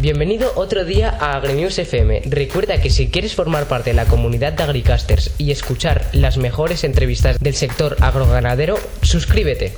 [0.00, 2.22] Bienvenido otro día a AgriNews FM.
[2.30, 6.84] Recuerda que si quieres formar parte de la comunidad de Agricasters y escuchar las mejores
[6.84, 9.74] entrevistas del sector agroganadero, suscríbete.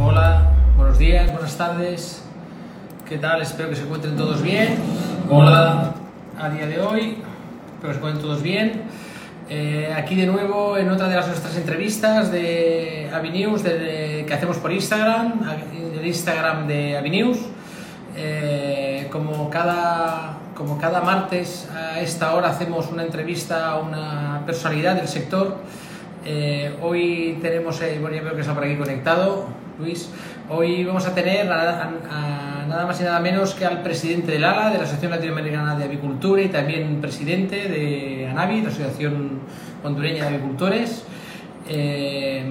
[0.00, 2.22] Hola, buenos días, buenas tardes.
[3.06, 3.42] ¿Qué tal?
[3.42, 4.78] Espero que se encuentren todos bien.
[5.28, 5.92] Hola,
[6.40, 7.18] a día de hoy.
[7.74, 8.84] Espero que se encuentren todos bien.
[9.50, 14.72] Eh, aquí de nuevo en otra de las nuestras entrevistas de Avinews que hacemos por
[14.72, 15.42] Instagram,
[16.06, 17.38] Instagram de Avinews.
[18.16, 24.94] Eh, como, cada, como cada martes a esta hora hacemos una entrevista a una personalidad
[24.94, 25.58] del sector.
[26.24, 29.46] Eh, hoy tenemos, bueno, ya veo que está por aquí conectado,
[29.78, 30.10] Luis.
[30.48, 34.78] Hoy vamos a tener nada más y nada menos que al presidente del ALA, de
[34.78, 39.40] la Asociación Latinoamericana de Avicultura, y también presidente de ANAVI, la Asociación
[39.82, 41.04] Hondureña de Avicultores.
[41.68, 42.44] Eh,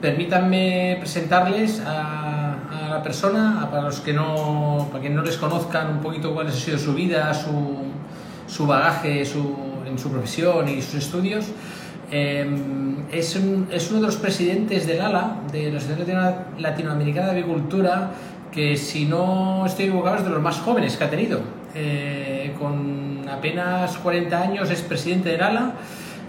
[0.00, 2.56] permítanme presentarles a,
[2.90, 6.52] la persona, para los que no, para que no les conozcan un poquito cuál ha
[6.52, 7.78] sido su vida, su,
[8.46, 9.56] su bagaje su,
[9.86, 11.46] en su profesión y sus estudios.
[12.10, 13.36] Em, es,
[13.70, 18.10] es, uno de los presidentes del ALA, de la Asociación Latinoamericana de Avicultura,
[18.52, 21.40] que si no estoy equivocado es de los más jóvenes que ha tenido.
[21.74, 25.72] Eh, con apenas 40 años es presidente del ALA.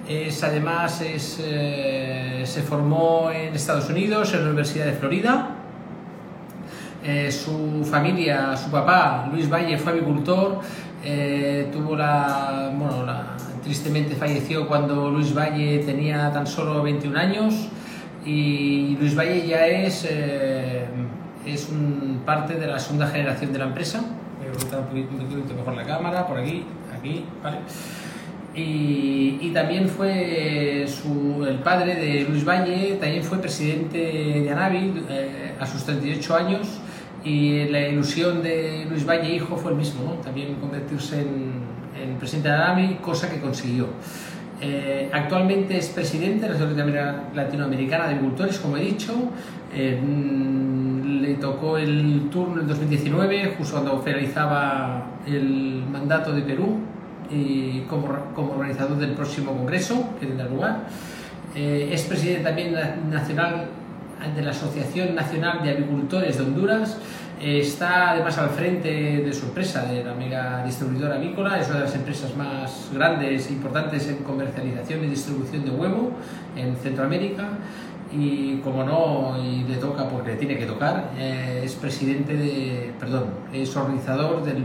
[0.07, 5.49] Es, además es, eh, se formó en Estados Unidos, en la Universidad de Florida.
[7.03, 10.61] Eh, su familia, su papá, Luis Valle, fue avicultor.
[11.71, 17.69] tuvo la, bueno, la, tristemente falleció cuando Luis Valle tenía tan solo 21 años
[18.25, 20.85] y Luis Valle ya es, eh,
[21.45, 24.01] es un parte de la segunda generación de la empresa.
[24.39, 26.65] Voy a rotar un poquito, mejor la cámara, por aquí,
[26.97, 27.57] aquí, vale.
[28.57, 34.93] Y, y, también fue su, el padre de Luis Valle, también fue presidente de Anavi
[35.09, 36.67] eh, a sus 38 años
[37.23, 41.51] y la ilusión de Luis Valle hijo fue el mismo, también convertirse en,
[42.01, 43.87] en presidente de AMI, cosa que consiguió.
[44.59, 46.95] Eh, actualmente es presidente de la Asociación
[47.35, 49.13] Latinoamericana de Agricultores, como he dicho.
[49.73, 56.79] Eh, mm, le tocó el turno en 2019, justo cuando finalizaba el mandato de Perú,
[57.29, 60.87] y como, como organizador del próximo congreso que tendrá lugar.
[61.55, 62.75] Eh, es presidente también
[63.09, 63.67] nacional
[64.35, 66.97] de la Asociación Nacional de Agricultores de Honduras.
[67.39, 71.83] Está además al frente de su empresa, de la mega distribuidora avícola, es una de
[71.83, 76.11] las empresas más grandes e importantes en comercialización y distribución de huevo
[76.55, 77.49] en Centroamérica.
[78.11, 82.93] Y como no, y le toca porque le tiene que tocar, eh, es presidente de,
[82.99, 84.63] perdón, es organizador del,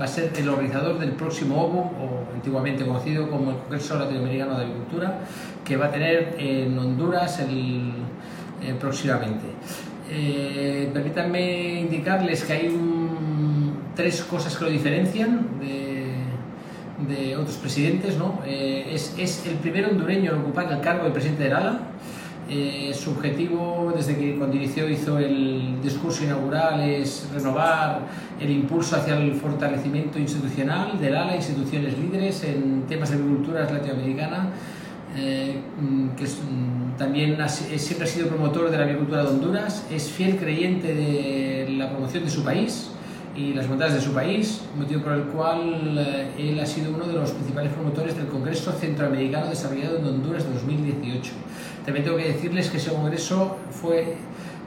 [0.00, 4.58] va a ser el organizador del próximo OVO, o antiguamente conocido como el Congreso Latinoamericano
[4.58, 5.18] de Agricultura,
[5.64, 7.92] que va a tener en Honduras el,
[8.62, 9.46] eh, próximamente.
[10.10, 12.80] Eh, permítanme indicarles que hay
[13.94, 18.16] tres cosas que lo diferencian de, otros presidentes.
[18.16, 18.40] ¿no?
[18.46, 21.80] Eh, es, el primer hondureño en ocupar el cargo de presidente del ALA.
[22.48, 28.02] Eh, su objetivo, desde que cuando inició hizo el discurso inaugural, es renovar
[28.40, 34.50] el impulso hacia el fortalecimiento institucional del ALA, instituciones líderes en temas de agricultura latinoamericana
[35.16, 40.10] eh, mm, que mm, también siempre ha sido promotor de la agricultura de Honduras, es
[40.10, 42.90] fiel creyente de la promoción de su país
[43.34, 47.06] y las bondades de su país, motivo por el cual eh, él ha sido uno
[47.06, 51.32] de los principales promotores del Congreso Centroamericano desarrollado en Honduras de 2018.
[51.86, 54.16] También tengo que decirles que ese congreso fue,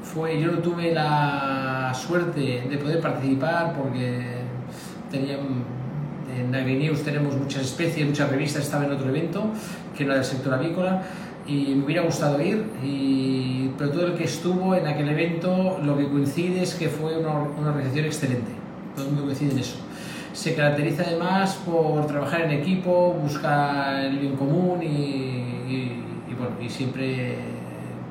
[0.02, 4.40] fue yo no tuve la suerte de poder participar porque
[5.12, 5.38] tenía
[6.40, 9.48] en AgriNews tenemos muchas especies, muchas revistas, estaba en otro evento
[9.98, 11.04] que era del sector avícola
[11.46, 15.98] y me hubiera gustado ir, y, pero todo el que estuvo en aquel evento lo
[15.98, 18.52] que coincide es que fue una, una organización excelente,
[18.96, 19.78] todo el mundo coincide en eso.
[20.32, 26.04] Se caracteriza además por trabajar en equipo, buscar el bien común y, y
[26.40, 27.36] bueno, y siempre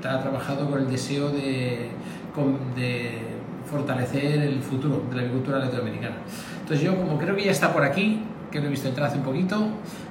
[0.05, 1.91] ha trabajado con el deseo de,
[3.69, 6.16] fortalecer el futuro de la agricultura latinoamericana.
[6.60, 9.19] Entonces yo como creo que ya está por aquí, que lo he visto entrar hace
[9.19, 9.69] un poquito,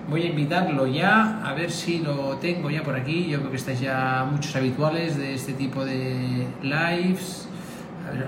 [0.09, 3.27] voy a invitarlo ya, a ver si lo tengo ya por aquí.
[3.27, 7.47] Yo creo que estáis ya muchos habituales de este tipo de lives.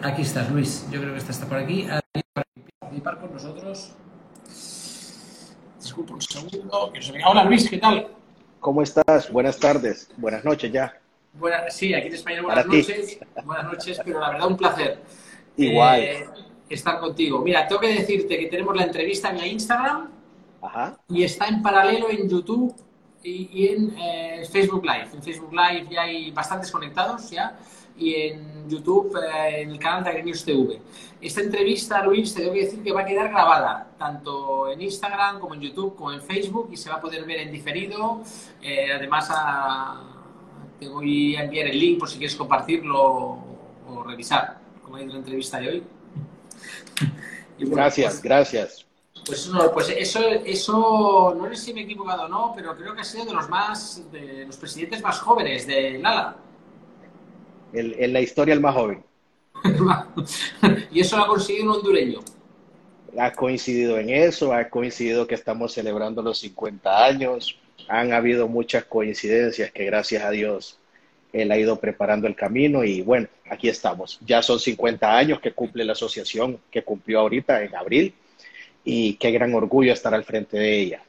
[0.02, 0.88] Aquí estás, Luis.
[0.92, 1.88] Yo creo que está, está por aquí.
[2.34, 2.48] Para
[2.80, 3.94] participar con nosotros.
[5.80, 6.92] Disculpa un segundo.
[7.26, 8.19] Hola, Luis, ¿qué tal?
[8.60, 9.32] ¿Cómo estás?
[9.32, 10.10] Buenas tardes.
[10.18, 11.00] Buenas noches ya.
[11.70, 13.20] sí, aquí en España buenas noches.
[13.46, 15.00] Buenas noches, pero la verdad un placer.
[15.56, 16.00] Igual.
[16.02, 16.28] Eh,
[16.70, 17.40] estar contigo.
[17.40, 20.10] Mira, tengo que decirte que tenemos la entrevista en la Instagram
[21.08, 22.76] y está en paralelo en YouTube
[23.24, 25.10] y, en eh, Facebook Live.
[25.14, 27.58] En Facebook Live ya hay bastantes conectados ya
[28.00, 30.80] y en YouTube, eh, en el canal de News TV.
[31.22, 35.54] Esta entrevista, Luis, te debo decir que va a quedar grabada, tanto en Instagram como
[35.54, 38.22] en YouTube como en Facebook y se va a poder ver en diferido.
[38.62, 39.30] Eh, además,
[40.80, 43.38] te voy a enviar el link por si quieres compartirlo
[43.88, 45.84] o revisar, como hay en la entrevista de hoy.
[47.60, 48.86] gracias, pues, gracias.
[49.26, 52.96] Pues, no, pues eso, eso, no sé si me he equivocado o no, pero creo
[52.96, 56.38] que ha sido de los más, de los presidentes más jóvenes de Lala.
[57.74, 59.04] En la historia el más joven.
[60.92, 62.20] y eso lo ha conseguido un hondureño.
[63.18, 67.58] Ha coincidido en eso, ha coincidido que estamos celebrando los 50 años,
[67.88, 70.78] han habido muchas coincidencias que gracias a Dios
[71.32, 74.20] él ha ido preparando el camino y bueno, aquí estamos.
[74.26, 78.14] Ya son 50 años que cumple la asociación que cumplió ahorita en abril
[78.84, 81.04] y qué gran orgullo estar al frente de ella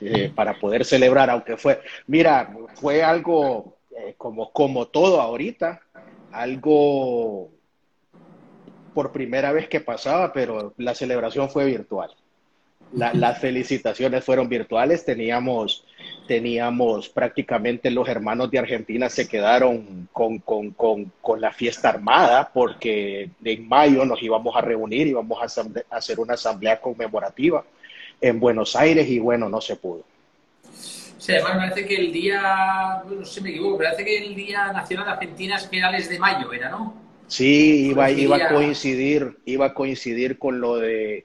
[0.00, 5.80] eh, para poder celebrar, aunque fue, mira, fue algo eh, como, como todo ahorita,
[6.32, 7.50] algo
[8.92, 12.10] por primera vez que pasaba, pero la celebración fue virtual.
[12.92, 15.84] las felicitaciones fueron virtuales, teníamos,
[16.28, 22.50] teníamos prácticamente los hermanos de Argentina se quedaron con, con, con, con, la fiesta armada
[22.54, 27.64] porque en mayo nos íbamos a reunir, íbamos a hacer una asamblea conmemorativa
[28.20, 30.04] en Buenos Aires y bueno, no se pudo.
[31.24, 34.70] Sí, además parece que el día, no sé si me equivoco, parece que el Día
[34.74, 36.92] Nacional de Argentina es finales de mayo, ¿era, no?
[37.28, 41.24] Sí, iba, iba a coincidir, iba a coincidir con lo de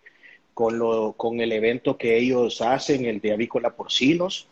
[0.54, 4.48] con, lo, con el evento que ellos hacen, el de avícola porcinos.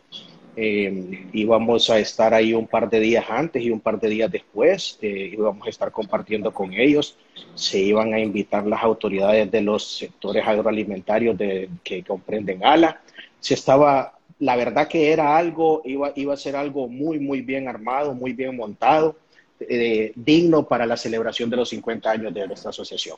[0.54, 4.30] Eh, íbamos a estar ahí un par de días antes y un par de días
[4.30, 4.98] después.
[5.00, 7.16] Eh, íbamos a estar compartiendo con ellos.
[7.54, 13.00] Se iban a invitar las autoridades de los sectores agroalimentarios de, que comprenden ALA.
[13.40, 17.68] Se estaba, la verdad que era algo, iba, iba a ser algo muy, muy bien
[17.68, 19.16] armado, muy bien montado,
[19.60, 23.16] eh, digno para la celebración de los 50 años de nuestra asociación.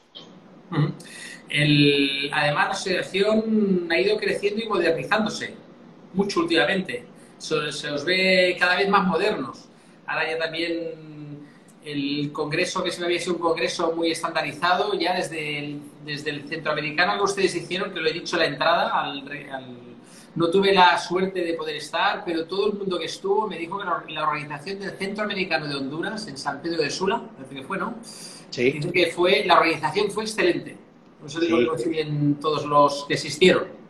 [2.32, 5.54] además, la asociación ha ido creciendo y modernizándose
[6.14, 7.04] mucho últimamente.
[7.38, 9.68] Se, se, os ve cada vez más modernos.
[10.06, 11.10] Ahora ya también
[11.84, 16.48] el congreso, que se había sido un congreso muy estandarizado, ya desde el, desde el
[16.48, 19.24] centroamericano que ustedes hicieron, que lo he dicho la entrada, al,
[20.34, 23.78] no tuve la suerte de poder estar, pero todo el mundo que estuvo me dijo
[23.78, 27.78] que la, organización del Centroamericano de Honduras, en San Pedro de Sula, parece que fue,
[27.78, 27.96] ¿no?
[28.50, 28.70] Sí.
[28.70, 30.76] Dice que fue, la organización fue excelente.
[31.18, 33.80] Por eso digo que bien todos los que existieron.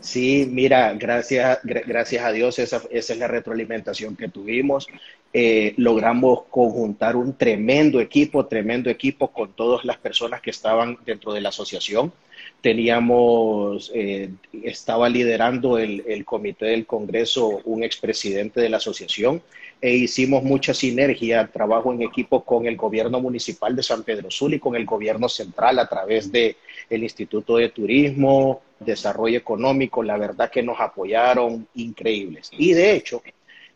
[0.00, 4.86] Sí, mira, gracias, gracias a Dios esa, esa es la retroalimentación que tuvimos.
[5.32, 11.32] Eh, logramos conjuntar un tremendo equipo, tremendo equipo con todas las personas que estaban dentro
[11.32, 12.12] de la asociación.
[12.60, 14.30] Teníamos, eh,
[14.62, 19.42] estaba liderando el, el, comité del Congreso un expresidente de la asociación
[19.80, 24.54] e hicimos mucha sinergia, trabajo en equipo con el gobierno municipal de San Pedro Sul
[24.54, 26.56] y con el gobierno central a través de
[26.90, 32.50] Instituto de Turismo, Desarrollo Económico, la verdad que nos apoyaron increíbles.
[32.56, 33.22] Y de hecho,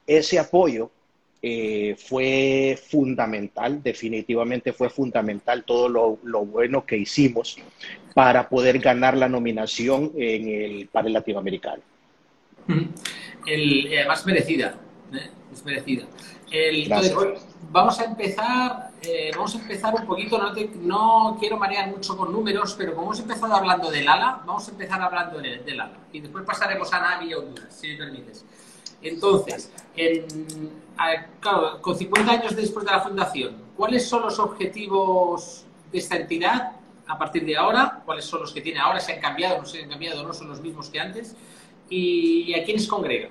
[0.07, 0.91] ese apoyo
[1.47, 7.59] eh, fue fundamental, definitivamente fue fundamental todo lo, bueno que hicimos
[8.15, 11.83] para poder ganar la nominación en el, para el latinoamericano.
[13.47, 14.79] El, además merecida,
[15.13, 15.29] ¿eh?
[15.53, 16.05] es merecida.
[16.51, 16.89] El,
[17.71, 22.33] vamos a empezar, eh, vamos a empezar un poquito, no, no, quiero marear mucho con
[22.33, 25.99] números, pero como hemos empezado hablando del ALA, vamos a empezar hablando del, ALA.
[26.11, 28.47] Y después pasaremos a Navi y Honduras, si me permites.
[29.03, 29.71] Entonces,
[31.81, 36.73] con 50 años después de la fundación, ¿cuáles son los objetivos de esta entidad
[37.07, 38.03] a partir de ahora?
[38.05, 39.01] ¿Cuáles son los que tiene ahora?
[39.01, 39.59] ¿Se han cambiado?
[39.59, 40.23] ¿No se han cambiado?
[40.23, 41.37] ¿No son los mismos que antes?
[41.91, 43.29] ¿Y a quiénes congrega?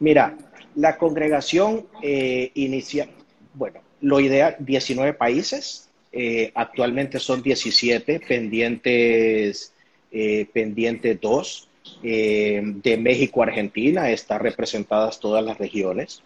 [0.00, 0.36] Mira,
[0.74, 3.08] la congregación eh, inicia,
[3.54, 9.74] bueno, lo ideal, 19 países, eh, actualmente son 17, pendientes,
[10.10, 11.68] eh, pendientes 2.
[12.02, 16.22] Eh, de México a Argentina, están representadas todas las regiones.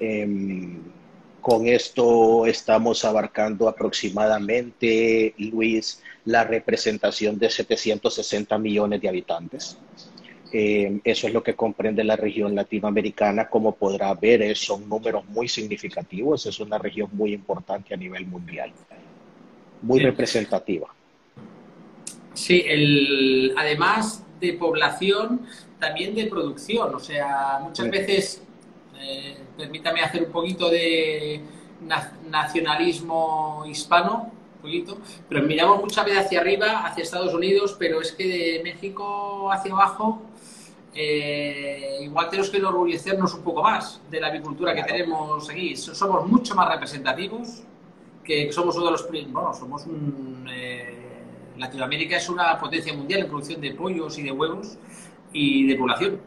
[0.00, 0.82] Em,
[1.40, 9.76] con esto estamos abarcando aproximadamente, Luis, la representación de 760 millones de habitantes.
[10.56, 13.48] Eh, eso es lo que comprende la región latinoamericana.
[13.48, 16.46] Como podrá ver, son números muy significativos.
[16.46, 18.72] Es una región muy importante a nivel mundial,
[19.82, 20.86] muy representativa.
[22.34, 25.42] Sí, el, además de población,
[25.80, 26.94] también de producción.
[26.94, 28.42] O sea, muchas veces,
[28.98, 31.40] eh, permítame hacer un poquito de
[32.30, 34.32] nacionalismo hispano,
[34.62, 34.98] poquito,
[35.28, 39.72] pero miramos muchas veces hacia arriba, hacia Estados Unidos, pero es que de México hacia
[39.72, 40.22] abajo
[40.94, 45.76] eh, igual tenemos que enorgullecernos un poco más de la avicultura que tenemos aquí.
[45.76, 47.62] Somos mucho más representativos,
[48.22, 49.10] que somos uno de los...
[49.10, 50.48] Bueno, somos un...
[50.50, 51.00] Eh,
[51.56, 54.76] Latinoamérica es una potencia mundial en producción de pollos y de huevos
[55.32, 56.20] y de población.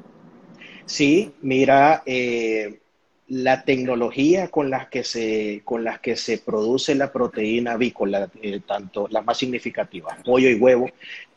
[0.88, 2.79] Sí, mira, eh,
[3.27, 8.62] la tecnología con las que se, con las que se produce la proteína avícola, eh,
[8.65, 10.89] tanto la más significativa, pollo y huevo,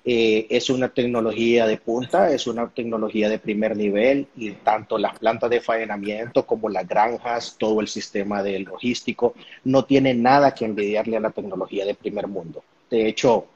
[0.05, 5.19] eh, es una tecnología de punta, es una tecnología de primer nivel y tanto las
[5.19, 10.65] plantas de faenamiento como las granjas, todo el sistema de logístico, no tiene nada que
[10.65, 12.63] envidiarle a la tecnología de primer mundo.
[12.89, 13.47] De hecho,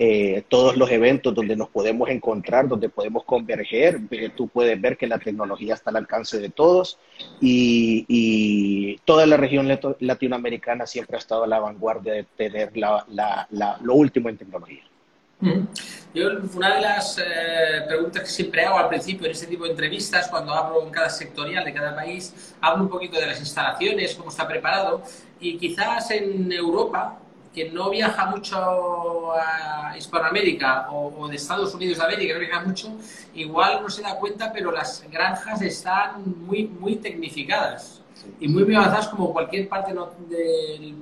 [0.00, 4.00] eh, todos los eventos donde nos podemos encontrar, donde podemos converger.
[4.36, 6.98] tú puedes ver que la tecnología está al alcance de todos
[7.40, 14.28] y, toda la región latinoamericana siempre ha estado a la vanguardia de tener lo último
[14.28, 14.84] en tecnología.
[16.14, 19.70] Yo, una de las eh, preguntas que siempre hago al principio en este tipo de
[19.70, 24.14] entrevistas, cuando hablo en cada sectorial de cada país, hablo un poquito de las instalaciones,
[24.14, 25.02] cómo está preparado,
[25.40, 27.18] y quizás en Europa
[27.58, 32.96] que no viaja mucho a Hispanoamérica o, de Estados Unidos de América, no viaja mucho,
[33.34, 38.00] igual no se da cuenta, pero las granjas están muy, muy tecnificadas
[38.38, 40.94] y muy, avanzadas como cualquier parte de,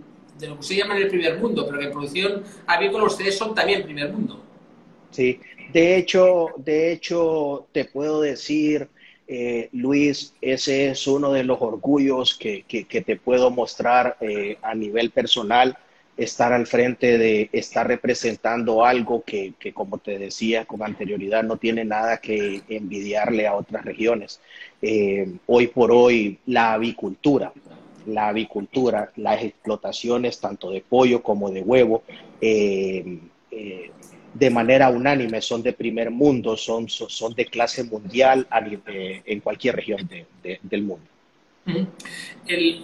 [0.49, 3.83] lo que se llama el primer mundo, pero que en producción avícola ustedes son también
[3.83, 4.41] primer mundo.
[5.11, 5.39] Sí,
[5.75, 8.89] de hecho, de hecho te puedo decir...
[9.29, 14.73] Eh, Luis, ese es uno de los orgullos que, que, te puedo mostrar eh, a
[14.73, 15.77] nivel personal
[16.17, 21.85] estar al frente de estar representando algo que, como te decía con anterioridad, no tiene
[21.85, 24.41] nada que envidiarle a otras regiones.
[24.81, 27.53] Eh, hoy por hoy, la avicultura,
[28.07, 32.03] la avicultura, las explotaciones tanto de pollo como de huevo,
[32.41, 33.19] eh,
[33.51, 33.91] eh,
[34.33, 38.47] de manera unánime son de primer mundo, son, son de clase mundial
[39.25, 40.09] en cualquier región
[40.63, 41.07] del mundo.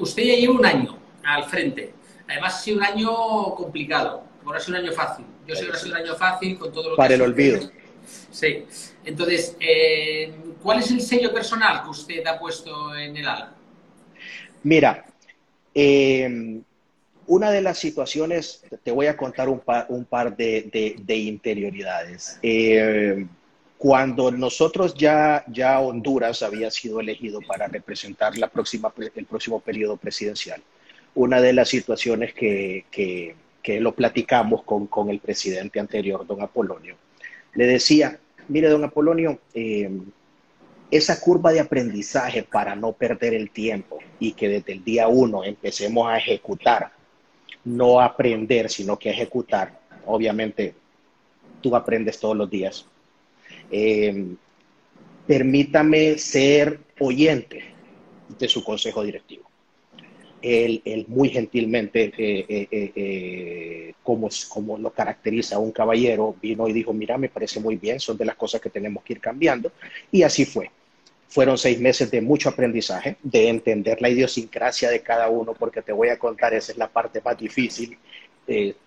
[0.00, 2.01] usted ya lleva un año al frente.
[2.28, 4.24] Además, ha sido un año complicado.
[4.44, 5.24] Ahora ha sido un año fácil.
[5.46, 7.70] Yo sé que ha sido un año fácil con todo lo Para el olvido.
[8.30, 8.64] Sí.
[9.04, 13.54] Entonces, eh, ¿cuál es el sello personal que usted ha puesto en el ala?
[14.62, 15.04] Mira,
[15.74, 16.60] eh,
[17.26, 22.38] una de las situaciones, te voy a contar un par, de, interioridades.
[22.42, 23.26] Eh,
[23.78, 29.96] cuando nosotros ya, ya Honduras había sido elegido para representar la próxima, el próximo periodo
[29.96, 30.62] presidencial,
[31.14, 33.34] una de las situaciones que,
[33.80, 36.96] lo platicamos con, el presidente anterior, don Apolonio.
[37.54, 39.90] Le decía, mire, don Apolonio, eh,
[40.90, 45.44] esa curva de aprendizaje para no perder el tiempo y que desde el día uno
[45.44, 46.92] empecemos a ejecutar,
[47.64, 50.74] no aprender, sino que ejecutar, obviamente
[51.60, 52.86] tú aprendes todos los días.
[53.70, 54.34] Eh,
[55.26, 57.64] permítame ser oyente
[58.38, 59.51] de su consejo directivo
[60.42, 66.92] él, muy gentilmente, eh, eh, eh, como, como lo caracteriza un caballero, vino y dijo,
[66.92, 69.72] mira, me parece muy bien, son de las cosas que tenemos que ir cambiando.
[70.10, 70.70] Y así fue.
[71.28, 75.92] Fueron seis meses de mucho aprendizaje, de entender la idiosincrasia de cada uno, porque te
[75.92, 77.96] voy a contar, esa es la parte más difícil.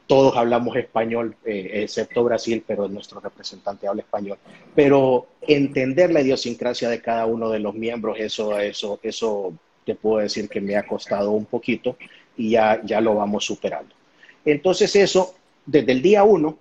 [0.06, 4.38] todos hablamos español, excepto Brasil, pero nuestro representante habla español.
[4.76, 9.54] Pero entender la idiosincrasia de cada uno de los miembros, eso, eso, eso
[9.86, 11.98] te puedo decir que me ha costado un poquito
[12.36, 13.96] y ya, ya lo vamos superando.
[14.44, 16.58] Entonces eso, desde el día uno,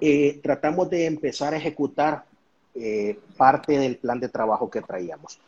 [0.00, 2.24] eh, tratamos de empezar a ejecutar
[2.74, 5.38] eh, parte del plan de trabajo que traíamos.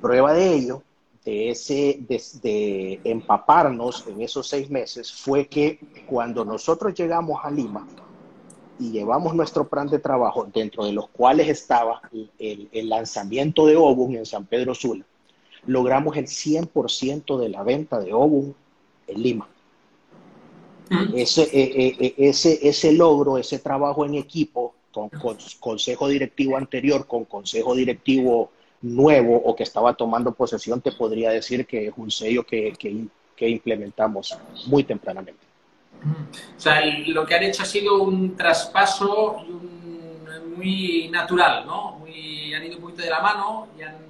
[0.00, 0.82] Prueba de ello,
[1.24, 2.00] de, ese,
[2.42, 7.86] de empaparnos en esos seis meses, fue que cuando nosotros llegamos a Lima,
[8.80, 12.00] y llevamos nuestro plan de trabajo, dentro de los cuales estaba
[12.38, 15.04] el, el lanzamiento de Obus en San Pedro Sula,
[15.66, 18.52] logramos el 100% de la venta de Obum
[19.06, 19.48] en Lima.
[21.14, 25.08] Ese, eh, eh, eh, ese, ese logro, ese trabajo en equipo, con,
[25.60, 28.50] consejo directivo anterior, con consejo directivo
[28.82, 33.48] nuevo o que estaba tomando posesión, te podría decir que es un sello que, que,
[33.48, 34.36] implementamos
[34.66, 35.40] muy tempranamente.
[36.56, 39.44] O sea, lo que han hecho ha sido un traspaso
[40.56, 41.92] muy natural, ¿no?
[42.00, 44.09] Muy, han ido un poquito de la mano y han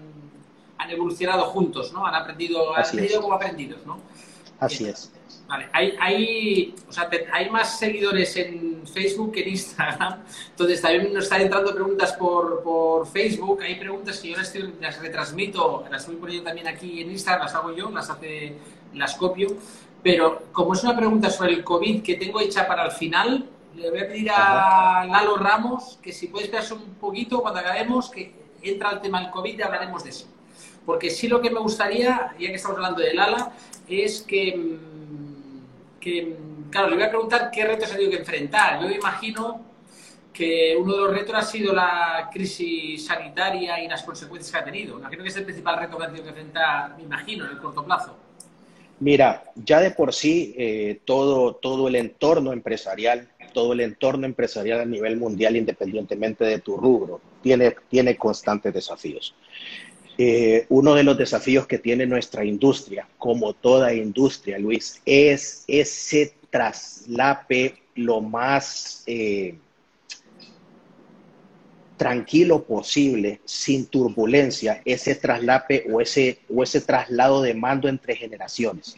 [0.80, 2.06] han evolucionado juntos, ¿no?
[2.06, 4.00] Han aprendido, han aprendido como aprendidos, ¿no?
[4.58, 5.12] Así es.
[5.46, 10.22] Vale, hay, hay, o sea, hay más seguidores en Facebook que en Instagram.
[10.50, 13.60] Entonces, también nos están entrando preguntas por, por Facebook.
[13.62, 17.54] Hay preguntas que yo las, las, retransmito, las estoy poniendo también aquí en Instagram, las
[17.54, 18.54] hago yo, las, hace,
[18.94, 19.48] las copio.
[20.02, 23.90] Pero como es una pregunta sobre el COVID que tengo hecha para el final, le
[23.90, 28.32] voy a pedir a Lalo Ramos que si puede esperarse un poquito cuando acabemos, que
[28.62, 30.26] entra el tema del COVID hablaremos de eso.
[30.84, 33.52] Porque sí lo que me gustaría, ya que estamos hablando del ALA,
[33.88, 38.80] es que, mm, mm, claro, le voy a preguntar qué retos ha tenido que enfrentar.
[38.80, 39.70] Yo imagino
[40.32, 44.64] que uno de los retos ha sido la crisis sanitaria y las consecuencias que ha
[44.64, 44.98] tenido.
[44.98, 47.58] Imagino que es el principal reto que ha tenido que enfrentar, me imagino, en el
[47.58, 48.16] corto plazo.
[49.00, 54.80] Mira, ya de por sí eh, todo, todo el entorno empresarial, todo el entorno empresarial
[54.80, 59.34] a nivel mundial, independientemente de tu rubro, tiene, tiene constantes desafíos.
[60.22, 66.34] Eh, uno de los desafíos que tiene nuestra industria, como toda industria, Luis, es ese
[66.50, 69.54] traslape lo más eh,
[71.96, 78.96] tranquilo posible, sin turbulencia, ese traslape o ese, o ese traslado de mando entre generaciones.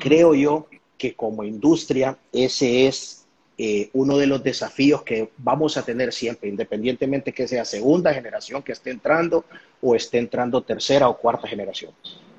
[0.00, 0.66] Creo yo
[0.98, 3.23] que como industria ese es
[3.56, 8.62] eh, uno de los desafíos que vamos a tener siempre, independientemente que sea segunda generación
[8.62, 9.44] que esté entrando
[9.80, 11.92] o esté entrando tercera o cuarta generación.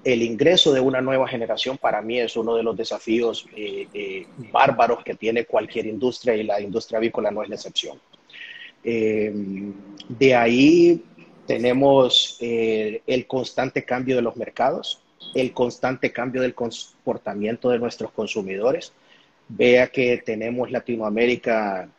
[0.03, 4.27] El ingreso de una nueva generación para mí es uno de los desafíos eh, eh,
[4.51, 7.99] bárbaros que tiene cualquier industria y la industria avícola no es la excepción.
[8.87, 9.33] Eh,
[10.07, 11.03] de ahí
[11.47, 15.01] tenemos eh, el constante cambio de los mercados,
[15.33, 18.93] el constante cambio del comportamiento de nuestros consumidores.
[19.47, 21.89] Vea que tenemos Latinoamérica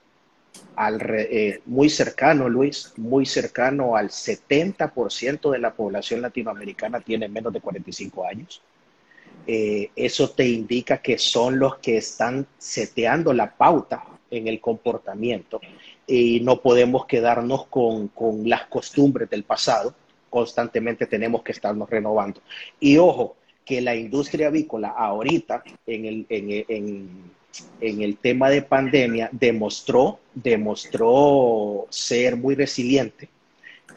[0.78, 7.60] eh, muy cercano, Luis, muy cercano al 70% de la población latinoamericana tiene menos de
[7.60, 8.62] 45 años.
[9.46, 15.60] eso te indica que son los que están seteando la pauta en el comportamiento
[16.06, 18.10] y no podemos quedarnos con,
[18.44, 19.94] las costumbres del pasado,
[20.30, 22.40] constantemente tenemos que estarnos renovando.
[22.78, 23.36] Y ojo,
[23.66, 32.36] que la industria avícola ahorita, en el, en, el tema de pandemia, demostró, demostró ser
[32.36, 33.28] muy resiliente.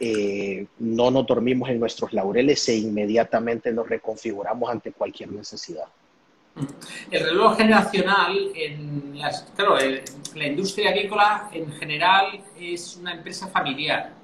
[0.00, 5.84] Eh, no nos dormimos en nuestros laureles e inmediatamente nos reconfiguramos ante cualquier necesidad.
[7.10, 9.76] El reloj generacional, en las, claro,
[10.34, 14.14] la industria agrícola en general es una empresa familiar.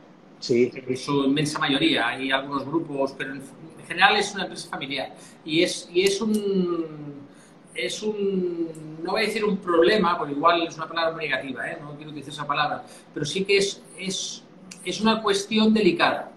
[0.41, 0.73] Sí.
[0.75, 2.09] En su inmensa mayoría.
[2.09, 3.43] Hay algunos grupos, pero en,
[3.87, 5.14] general es una empresa familiar.
[5.44, 7.27] Y es, y es un.
[7.75, 9.03] Es un.
[9.03, 11.79] No voy a decir un problema, porque igual es una palabra muy negativa, ¿eh?
[11.81, 14.42] no quiero decir esa palabra, pero sí que es, es,
[14.85, 16.33] es una cuestión delicada.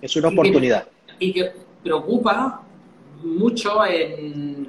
[0.00, 0.86] Es una oportunidad.
[1.18, 1.52] Y que,
[1.82, 2.62] preocupa
[3.22, 4.64] mucho en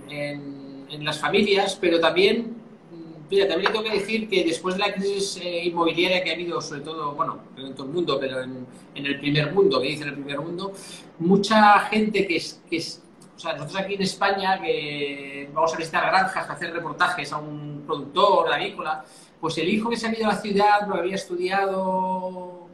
[0.95, 2.54] en las familias, pero también,
[3.29, 6.61] mira, también tengo que decir que después de la crisis eh, inmobiliaria que ha habido,
[6.61, 10.13] sobre todo, bueno, en todo el mundo, pero en, el primer mundo, que dicen el
[10.15, 10.71] primer mundo,
[11.19, 13.01] mucha gente que es, que es,
[13.35, 17.37] o sea, nosotros aquí en España, que vamos a visitar granjas, a hacer reportajes a
[17.37, 19.03] un productor avícola,
[19.39, 22.67] pues el hijo que se ha ido a la ciudad, lo había estudiado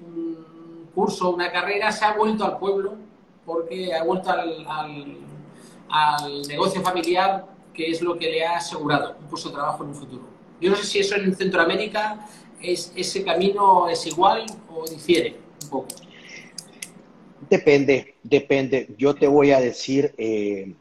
[0.00, 2.94] un curso, una carrera, se ha vuelto al pueblo
[3.44, 4.66] porque ha vuelto al,
[5.88, 9.90] al negocio familiar que es lo que le ha asegurado un puesto de trabajo en
[9.90, 10.22] un futuro.
[10.60, 12.26] Yo no sé si eso en Centroamérica
[12.62, 15.88] es, ese camino es igual o difiere un poco.
[17.48, 18.88] Depende, depende.
[18.96, 20.72] Yo te voy a decir, eh,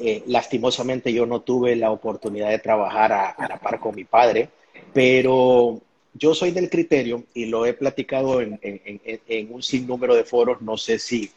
[0.00, 4.48] eh, lastimosamente yo no tuve la oportunidad de trabajar a, la par con mi padre,
[4.92, 5.80] pero
[6.12, 10.76] yo soy del criterio y lo he platicado en, en un sinnúmero de foros, no
[10.76, 11.30] sé si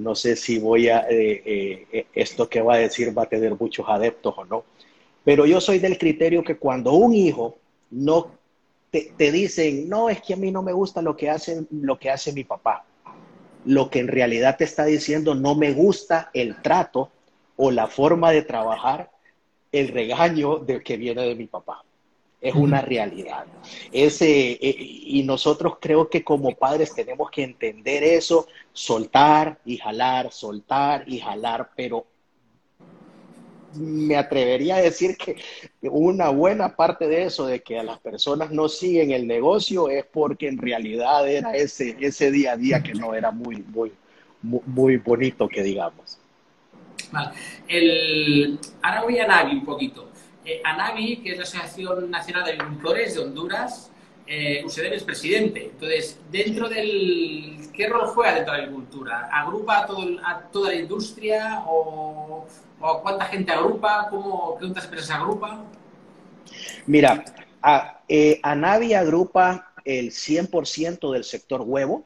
[0.00, 3.28] no sé si voy a, eh, eh, eh, esto que va a decir va a
[3.28, 4.64] tener muchos adeptos o no,
[5.24, 7.58] pero yo soy del criterio que cuando un hijo
[7.90, 8.32] no
[8.90, 12.10] te, dicen, no, es que a mí no me gusta lo que, hace, lo que
[12.10, 12.84] hace mi papá,
[13.64, 17.10] lo que en realidad te está diciendo, no me gusta el trato
[17.56, 19.10] o la forma de trabajar,
[19.70, 21.84] el regaño de que viene de mi papá
[22.40, 23.46] es una realidad.
[23.92, 30.32] Ese, eh, y nosotros creo que como padres tenemos que entender eso, soltar y jalar,
[30.32, 32.06] soltar y jalar, pero
[33.74, 35.36] me atrevería a decir que
[35.82, 40.04] una buena parte de eso, de que a las personas no siguen el negocio, es
[40.04, 43.92] porque en realidad era ese, ese día a día que no era muy, muy,
[44.42, 46.18] muy, bonito, que digamos.
[47.12, 47.30] Vale.
[47.68, 50.09] El, ahora voy a Navi un poquito.
[50.50, 53.88] Eh, ANAVI, que es la Asociación Nacional de Agricultores de Honduras,
[54.26, 55.66] eh, es presidente.
[55.66, 57.68] Entonces, dentro del...
[57.72, 59.28] ¿Qué rol juega dentro de la agricultura?
[59.32, 59.86] ¿Agrupa a,
[60.50, 62.48] toda la industria o,
[62.80, 64.08] o, cuánta gente agrupa?
[64.10, 65.62] ¿Cómo, ¿Cuántas empresas agrupa?
[66.86, 67.24] Mira,
[67.62, 72.04] a, eh, ANAVI agrupa el 100% del sector huevo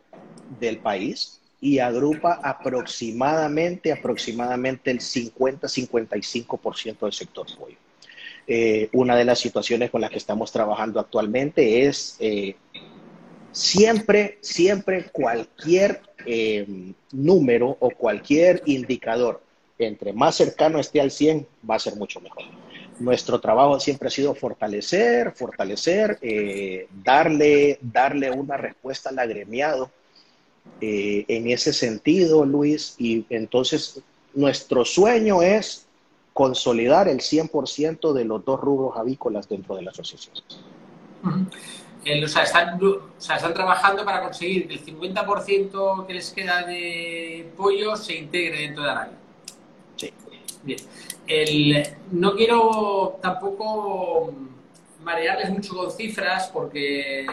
[0.61, 7.84] del país y agrupa aproximadamente, aproximadamente el 50-55% del sector pollo.
[8.47, 12.57] Eh, una de las situaciones con las que estamos trabajando actualmente es eh,
[13.53, 16.67] Siempre, siempre cualquier eh,
[17.13, 19.41] número o cualquier indicador
[19.79, 22.43] entre más cercano esté al 100 va a ser mucho mejor.
[22.99, 26.19] Nuestro trabajo siempre ha sido fortalecer, fortalecer,
[27.05, 29.89] darle, darle una respuesta al agremiado
[30.81, 34.01] en ese sentido, Luis, y entonces
[34.35, 35.84] nuestro sueño es
[36.35, 40.35] consolidar el 100% de los dos rubros avícolas dentro de la asociación.
[41.25, 46.67] o, sea, están, o, sea, están, trabajando para conseguir que el 50% que les queda
[46.67, 49.11] de pollo se integre dentro de la
[49.97, 50.13] Sí.
[50.65, 50.81] Bien.
[51.29, 54.35] El, no quiero tampoco
[55.05, 57.27] marearles mucho con cifras porque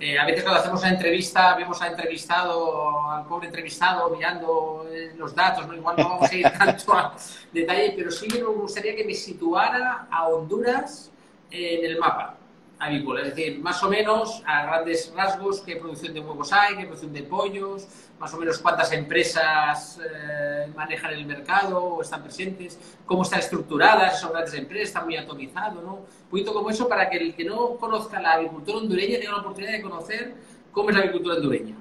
[0.00, 5.12] eh, a veces cuando hacemos una entrevista, vemos al entrevistado, al pobre entrevistado mirando eh,
[5.16, 5.74] los datos, ¿no?
[5.74, 7.14] igual no vamos a ir tanto a
[7.52, 11.10] detalle, pero sí me gustaría que me situara a Honduras
[11.50, 12.39] en el mapa
[12.80, 16.84] avícola, es decir, más o menos a grandes rasgos qué producción de huevos hay, qué
[16.84, 17.86] producción de pollos,
[18.18, 24.18] más o menos cuántas empresas eh, manejan el mercado o están presentes, cómo están estructuradas,
[24.18, 25.94] son grandes empresas, están muy atomizados, ¿no?
[25.96, 29.38] Un poquito como eso para que el que no conozca la agricultura hondureña tenga la
[29.38, 30.34] oportunidad de conocer
[30.72, 31.76] cómo es la agricultura hondureña.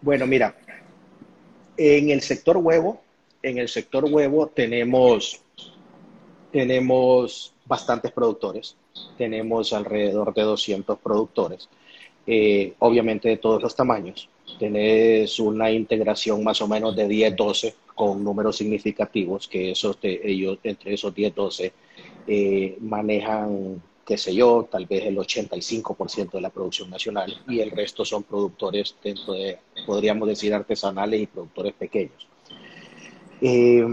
[0.00, 0.54] Bueno, mira,
[1.76, 3.02] en el sector huevo,
[3.42, 5.42] en el sector huevo tenemos,
[6.52, 8.76] tenemos bastantes productores
[9.16, 11.68] tenemos alrededor de 200 productores,
[12.26, 14.28] eh, obviamente de todos los tamaños.
[14.58, 20.20] Tenés una integración más o menos de 10, 12 con números significativos, que esos de,
[20.24, 21.72] ellos, entre esos 10, 12
[22.26, 27.70] eh, manejan, qué sé yo, tal vez el 85% de la producción nacional y el
[27.70, 32.26] resto son productores dentro de, podríamos decir, artesanales y productores pequeños.
[33.40, 33.84] Eh,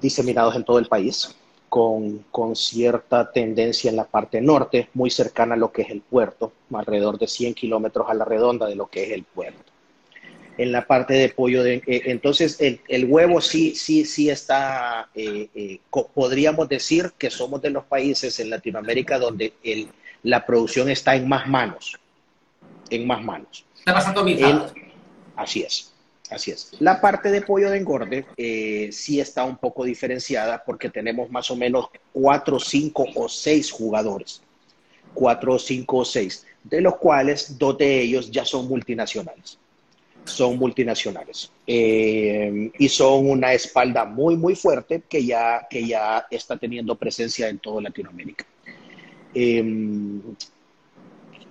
[0.00, 1.34] diseminados en todo el país
[1.68, 6.52] con, cierta tendencia en la parte norte, muy cercana a lo que es el puerto,
[6.72, 9.72] alrededor de 100 kilómetros a la redonda de lo que es el puerto.
[10.56, 15.48] En la parte de pollo, de, eh, entonces el, huevo sí, sí, sí está, eh,
[15.54, 15.78] eh,
[16.14, 19.88] podríamos decir que somos de los países en Latinoamérica donde el,
[20.24, 21.96] la producción está en más manos,
[22.90, 23.64] en más manos.
[23.78, 24.72] Está más atomizado.
[25.36, 25.92] Así es.
[26.30, 26.72] Así es.
[26.78, 31.50] La parte de pollo de engorde eh, sí está un poco diferenciada porque tenemos más
[31.50, 34.42] o menos cuatro, cinco o seis jugadores.
[35.14, 39.58] Cuatro, cinco o seis, de los cuales dos de ellos ya son multinacionales.
[40.24, 41.50] Son multinacionales.
[41.66, 47.48] Eh, y son una espalda muy, muy fuerte que ya, que ya está teniendo presencia
[47.48, 48.44] en toda Latinoamérica.
[49.34, 49.64] Eh,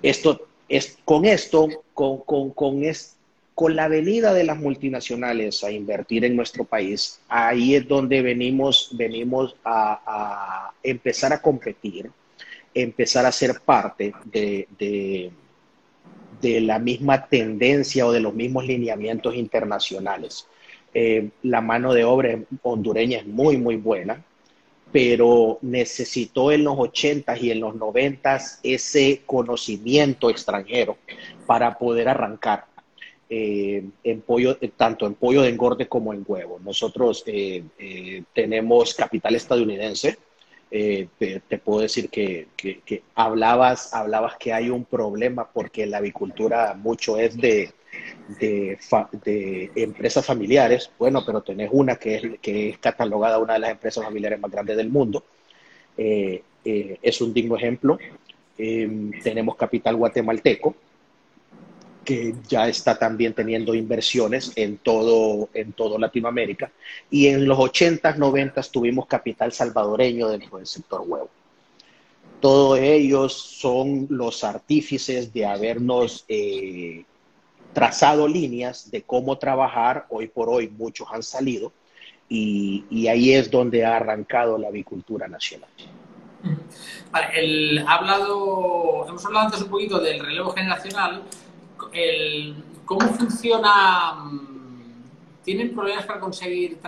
[0.03, 3.16] esto es, con esto, con, con, con este
[3.57, 8.89] con la venida de las multinacionales a invertir en nuestro país, ahí es donde venimos,
[8.91, 12.11] venimos a, empezar a competir,
[12.71, 15.31] empezar a ser parte de,
[16.43, 20.45] la misma tendencia o de los mismos lineamientos internacionales.
[20.93, 24.23] Eh, la mano de obra hondureña es muy, muy buena,
[24.91, 30.99] pero necesitó en los 80s y en los 90s ese conocimiento extranjero
[31.47, 32.76] para poder arrancar
[33.29, 36.59] eh, en pollo, eh, tanto en pollo de engorde como en huevo.
[36.63, 40.17] Nosotros eh, tenemos capital estadounidense.
[40.69, 42.47] Te, puedo decir que,
[43.15, 47.71] hablabas, hablabas que hay un problema porque la avicultura mucho es de,
[48.39, 50.89] de, empresas familiares.
[50.97, 54.51] Bueno, pero tenés una que es, que es catalogada una de las empresas familiares más
[54.51, 55.23] grandes del mundo.
[55.97, 57.97] es un digno ejemplo.
[58.55, 60.75] tenemos capital guatemalteco,
[62.07, 66.71] que ya está también teniendo inversiones en todo, en todo Latinoamérica.
[67.11, 71.29] Y en los 80s, 90 tuvimos capital salvadoreño dentro del sector huevo.
[72.39, 77.03] Todos ellos son los artífices de habernos eh,
[77.73, 80.05] trazado líneas de cómo trabajar.
[80.07, 81.73] Hoy por hoy muchos han salido
[82.29, 85.69] y, y ahí es donde ha arrancado la avicultura nacional.
[87.11, 91.23] Vale, el, hablado, hemos hablado antes un poquito del relevo generacional,
[92.85, 94.13] ¿cómo funciona?
[94.15, 95.03] Mm,
[95.43, 96.81] ¿Tienen problemas para conseguir mm,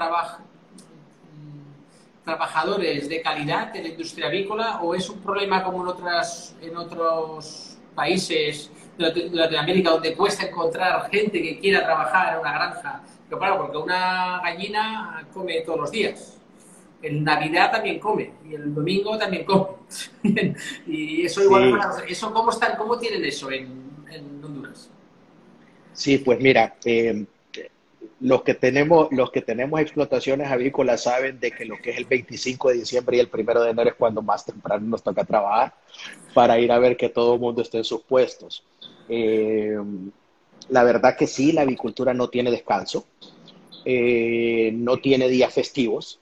[2.25, 6.75] trabajadores de calidad en la industria avícola o es un problema como en, otras, en
[6.75, 13.01] otros países de Latinoamérica donde cuesta encontrar gente que quiera trabajar en una granja?
[13.27, 16.35] Pero claro, porque una gallina come todos los días.
[17.01, 19.69] En Navidad también come y el domingo también come.
[20.87, 23.89] y eso igual, eso cómo están, cómo tienen eso en,
[25.99, 27.25] Sí, pues mira, eh,
[28.21, 32.05] los que tenemos los que tenemos explotaciones avícolas saben de que lo que es el
[32.05, 35.73] 25 de diciembre y el 1 de enero es cuando más temprano nos toca trabajar
[36.33, 38.63] para ir a ver que todo el mundo esté en sus puestos.
[39.09, 39.77] Eh,
[40.69, 43.05] la verdad que sí, la avicultura no tiene descanso,
[43.83, 46.21] eh, no tiene días festivos.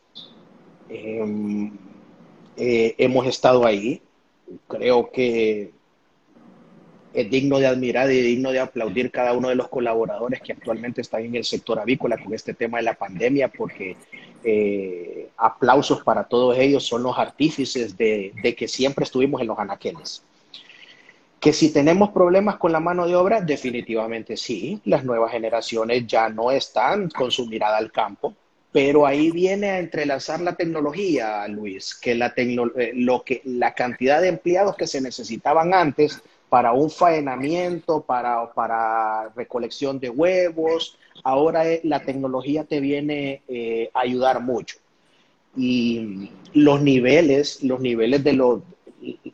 [2.58, 4.02] Hemos estado ahí.
[4.68, 5.72] Creo que
[7.13, 11.02] es digno de admirar y digno de aplaudir cada uno de los colaboradores que actualmente
[11.02, 13.96] están en el sector avícola con este tema de la pandemia, porque
[14.43, 20.24] eh, aplausos para todos ellos, son los artífices de, que siempre estuvimos en los anaqueles.
[21.39, 24.82] Que si tenemos problemas con la mano de obra, definitivamente sí.
[24.86, 28.34] Las nuevas generaciones ya no están con su mirada al campo,
[28.72, 34.22] pero ahí viene a entrelazar la tecnología, Luis, que la, eh, lo que, la cantidad
[34.22, 41.70] de empleados que se necesitaban antes para un faenamiento, para, para recolección de huevos, ahora
[41.70, 44.78] eh, la tecnología te viene eh, a ayudar mucho.
[45.56, 48.62] Y los niveles, los niveles de los,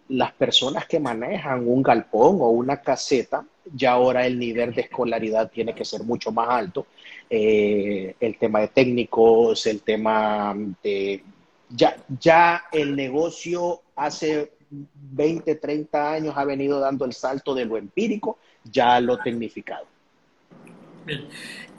[0.09, 5.51] las personas que manejan un galpón o una caseta, ya ahora el nivel de escolaridad
[5.51, 6.87] tiene que ser mucho más alto.
[7.29, 11.23] Eh, el tema de técnicos, el tema de...
[11.69, 14.52] Ya, ya el negocio hace
[14.93, 19.85] 20, 30 años ha venido dando el salto de lo empírico ya lo tecnificado.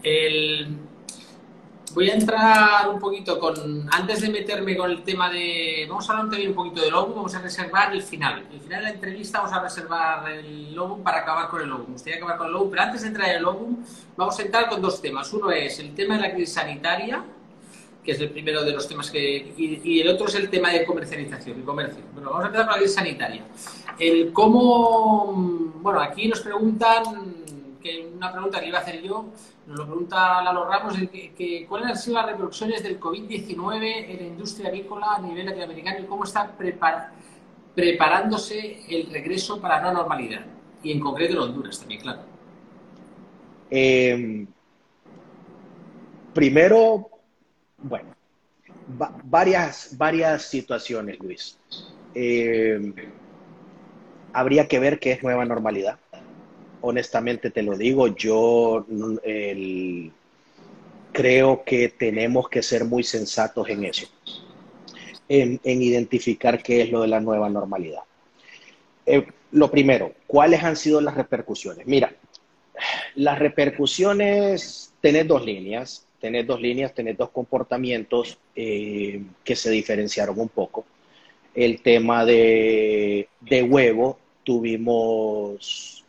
[0.03, 0.79] El,
[1.95, 6.13] voy a entrar un poquito con, antes de meterme con el tema de, vamos a
[6.13, 8.47] hablar también un poquito del logo, vamos a reservar el final.
[8.53, 11.85] El final de la entrevista vamos a reservar el logo para acabar con el logo.
[11.85, 13.69] Me gustaría acabar con el logo, pero antes de entrar en el logo,
[14.17, 15.33] vamos a entrar con dos temas.
[15.33, 17.25] Uno es el tema de la crisis sanitaria,
[18.05, 19.55] que es el primero de los temas que...
[19.57, 22.03] Y, el otro es el tema de comercialización, de comercio.
[22.13, 23.45] Bueno, vamos a empezar con la crisis sanitaria.
[23.99, 25.73] El cómo...
[25.81, 27.03] Bueno, aquí nos preguntan,
[27.83, 29.27] que una pregunta que iba a hacer yo,
[29.67, 34.27] nos lo pregunta Lalo Ramos, que, ¿cuáles han sido las repercusiones del COVID-19 en la
[34.27, 36.55] industria avícola a nivel latinoamericano y cómo está
[37.75, 40.45] preparándose el regreso para la normalidad?
[40.83, 42.21] Y en concreto en Honduras también, claro.
[43.71, 44.47] Em,
[46.35, 47.09] primero,
[47.85, 48.15] bueno,
[49.25, 51.59] varias, varias situaciones, Luis.
[52.15, 52.93] Em,
[54.33, 55.99] habría que ver qué es nueva normalidad
[56.87, 58.87] honestamente te lo digo, yo
[61.13, 64.07] creo que tenemos que ser muy sensatos en eso,
[65.29, 68.03] en, identificar qué es lo de la nueva normalidad.
[69.07, 71.87] Eh, lo primero, ¿cuáles han sido las repercusiones?
[71.87, 72.15] Mira,
[73.15, 80.41] las repercusiones, tenés dos líneas, tenés dos líneas, tenés dos comportamientos eh, que se diferenciaron
[80.41, 80.87] un poco.
[81.55, 86.03] El tema de, de huevo, tuvimos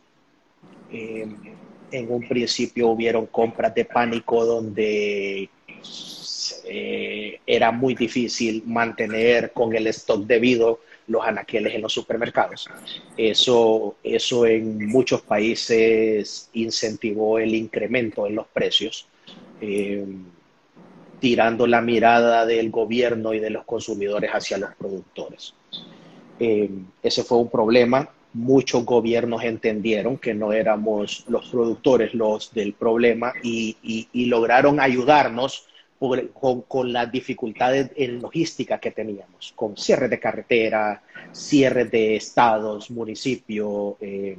[0.90, 5.50] en un principio hubieron compras de pánico donde
[6.64, 12.70] eh, era muy difícil mantener con el stock debido los anaqueles en los supermercados.
[13.18, 19.06] Eso, eso en muchos países incentivó el incremento en los precios,
[19.60, 20.06] eh,
[21.20, 25.54] tirando la mirada del gobierno y de los consumidores hacia los productores.
[26.38, 26.70] Eh,
[27.02, 33.32] ese fue un problema muchos gobiernos entendieron que no éramos los productores los del problema
[33.42, 33.76] y,
[34.28, 35.66] lograron ayudarnos
[35.98, 43.94] con, las dificultades en logística que teníamos, con cierres de carretera, cierres de estados, municipios.
[44.00, 44.36] Eh,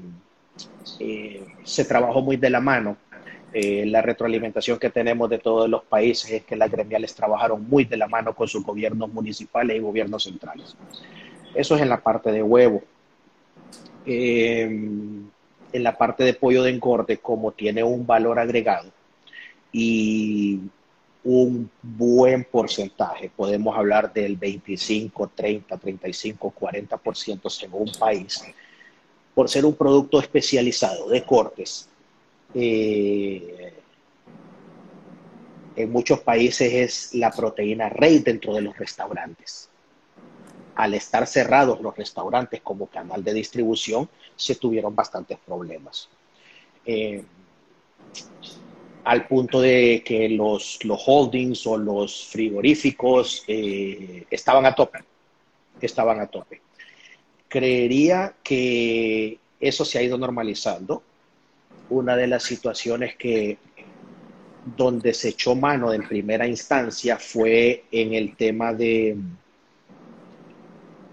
[1.00, 2.98] eh, se trabajó muy de la mano.
[3.60, 7.86] Eh, la retroalimentación que tenemos de todos los países es que las gremiales trabajaron muy
[7.86, 10.76] de la mano con sus gobiernos municipales y gobiernos centrales.
[11.56, 12.84] Eso es en la parte de huevo.
[14.06, 15.28] Em,
[15.74, 18.92] en la parte de pollo de engorde, como tiene un valor agregado
[19.72, 20.60] y
[21.24, 28.40] un buen porcentaje, podemos hablar del 25, 30, 35, 40% según país,
[29.34, 31.90] por ser un producto especializado de cortes.
[32.54, 33.74] Eh,
[35.76, 39.70] en muchos países es la proteína rey dentro de los restaurantes
[40.78, 46.08] al estar cerrados los restaurantes como canal de distribución, se tuvieron bastantes problemas.
[46.86, 47.24] Eh,
[49.04, 55.00] al punto de que los, los holdings o los frigoríficos eh, estaban a tope,
[55.82, 56.62] estaban a tope.
[57.48, 61.02] Creería que eso se ha ido normalizando.
[61.90, 63.58] Una de las situaciones que
[64.76, 69.18] donde se echó mano en primera instancia fue en el tema de,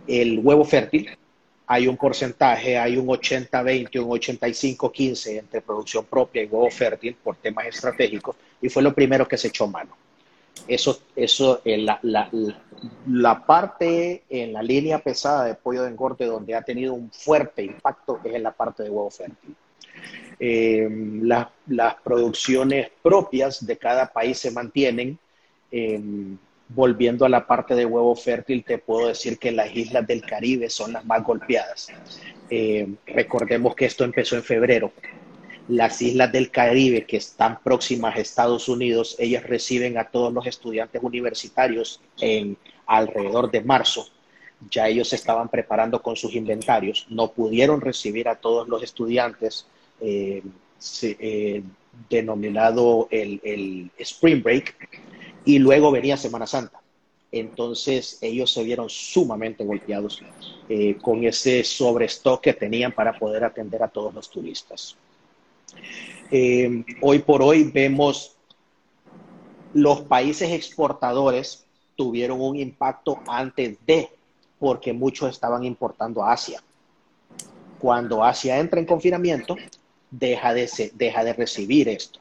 [0.07, 1.09] el huevo fértil,
[1.67, 7.37] hay un porcentaje, hay un 80-20, un 85-15 entre producción propia y huevo fértil por
[7.37, 9.97] temas estratégicos, y fue lo primero que se echó mano.
[10.69, 12.31] Eso, eso eh, la, la,
[13.09, 17.65] la, parte en la línea pesada de pollo de engorde donde ha tenido un fuerte
[17.65, 19.57] impacto es en la parte de huevo fértil.
[20.39, 20.89] Eh,
[21.67, 25.19] las producciones propias de cada país se mantienen.
[25.71, 26.01] Eh,
[26.67, 30.71] volviendo a la parte de huevo fértil, te puedo decir que las islas del Caribe
[30.71, 31.89] son las más golpeadas.
[33.07, 34.93] recordemos que esto empezó en febrero.
[35.69, 40.47] Las islas del Caribe que están próximas a Estados Unidos, ellas reciben a todos los
[40.47, 44.07] estudiantes universitarios en alrededor de marzo
[44.71, 49.67] ya ellos se estaban preparando con sus inventarios, no pudieron recibir a todos los estudiantes
[50.01, 50.43] eh,
[51.03, 51.63] eh,
[52.09, 54.75] denominado el, Spring Break
[55.45, 56.81] y luego venía Semana Santa.
[57.33, 60.23] Entonces ellos se vieron sumamente golpeados
[60.69, 64.97] eh, con ese sobrestock que tenían para poder atender a todos los turistas.
[67.01, 68.37] hoy por hoy vemos
[69.73, 71.65] los países exportadores
[71.97, 74.09] tuvieron un impacto antes de
[74.59, 76.63] porque muchos estaban importando a Asia.
[77.79, 79.57] Cuando Asia entra en confinamiento,
[80.19, 82.21] deja de, deja de recibir esto.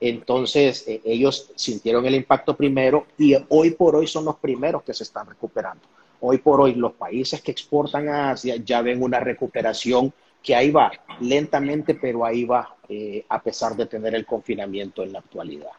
[0.00, 4.94] Entonces, eh, ellos sintieron el impacto primero y hoy por hoy son los primeros que
[4.94, 5.82] se están recuperando.
[6.20, 10.12] Hoy por hoy los países que exportan a Asia ya ven una recuperación
[10.42, 15.12] que ahí va, lentamente, pero ahí va, eh, a pesar de tener el confinamiento en
[15.12, 15.72] la actualidad.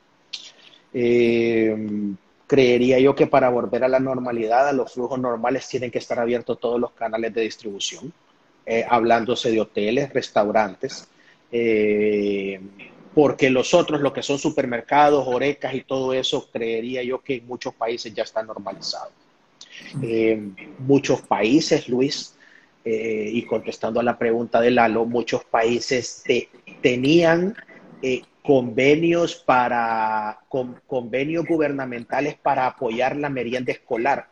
[0.93, 1.75] Eh,
[2.45, 6.19] creería yo que para volver a la normalidad, a los flujos normales, tienen que estar
[6.19, 8.11] abiertos todos los canales de distribución,
[8.65, 11.07] eh, hablándose de hoteles, restaurantes,
[11.51, 12.59] eh,
[13.13, 17.47] porque los otros, lo que son supermercados, orecas y todo eso, creería yo que en
[17.47, 19.11] muchos países ya está normalizado.
[20.01, 20.39] Eh,
[20.79, 22.35] muchos países, Luis,
[22.85, 26.23] y contestando a la pregunta de Lalo, muchos países
[26.81, 27.55] tenían
[28.41, 30.39] convenios para
[30.87, 34.27] convenios gubernamentales para apoyar la merienda escolar,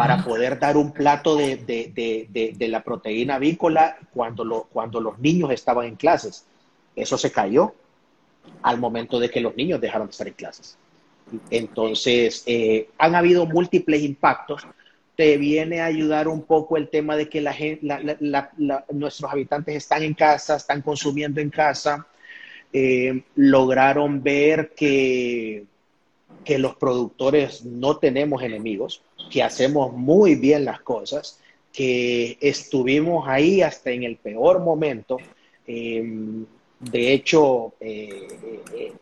[0.00, 5.96] para poder dar un plato de, la proteína avícola cuando, cuando los niños estaban en
[5.96, 6.46] clases.
[6.96, 7.74] Eso se cayó
[8.62, 10.78] al momento de que los niños dejaron de estar en clases.
[11.50, 14.66] Entonces, eh, han habido múltiples impactos.
[15.16, 18.50] Te viene a ayudar un poco el tema de que la,
[18.88, 22.06] nuestros habitantes están en casa, están consumiendo en casa,
[22.72, 25.66] eh, lograron ver que,
[26.44, 31.38] que los productores no tenemos enemigos, que hacemos muy bien las cosas,
[31.72, 35.18] que estuvimos ahí hasta en el peor momento.
[35.66, 36.44] Em,
[36.80, 38.92] de hecho, eh, eh,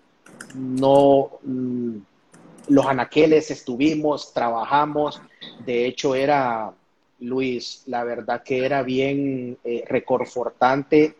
[0.54, 1.96] no mm,
[2.68, 5.22] los anaqueles estuvimos, trabajamos.
[5.64, 6.72] De hecho, era
[7.20, 11.16] Luis, la verdad que era bien reconfortante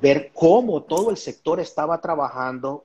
[0.00, 2.84] ver cómo todo el sector estaba trabajando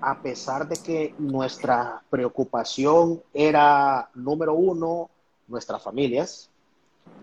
[0.00, 5.10] a pesar de que nuestra preocupación era, número uno,
[5.48, 6.50] nuestras familias,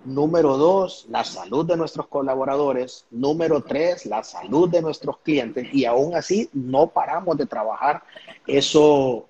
[0.05, 5.85] número dos, la salud de nuestros colaboradores, número tres, la salud de nuestros clientes, y
[5.85, 8.03] aún así no paramos de trabajar.
[8.47, 9.25] Eso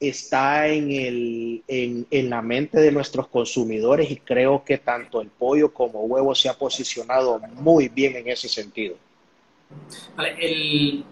[0.00, 5.28] está en, el, en, en la mente de nuestros consumidores y creo que tanto el
[5.28, 8.96] pollo como huevo se ha posicionado muy bien en ese sentido.
[10.16, 11.04] Vale,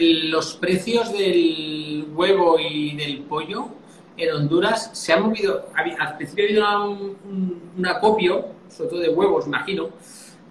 [0.00, 3.68] los precios del huevo y del pollo
[4.16, 5.68] en Honduras se han movido.
[5.74, 9.90] Al principio ha habido un, acopio, sobre todo de huevos, imagino,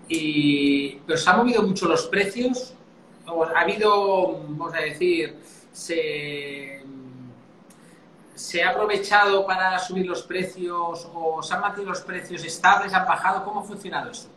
[0.07, 2.73] y, pero se han movido mucho los precios.
[3.25, 5.37] Ha habido, vamos a decir,
[5.71, 6.83] se,
[8.35, 13.05] se ha aprovechado para subir los precios o se han mantenido los precios estables, han
[13.05, 13.45] bajado.
[13.45, 14.32] ¿Cómo ha funcionado esto?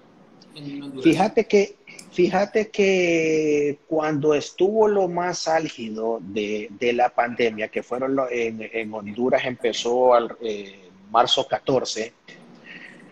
[1.02, 1.76] Fíjate que,
[2.12, 10.14] fíjate que cuando estuvo lo más álgido de, la pandemia, que fueron en, Honduras, empezó
[10.14, 12.12] al eh, marzo 14,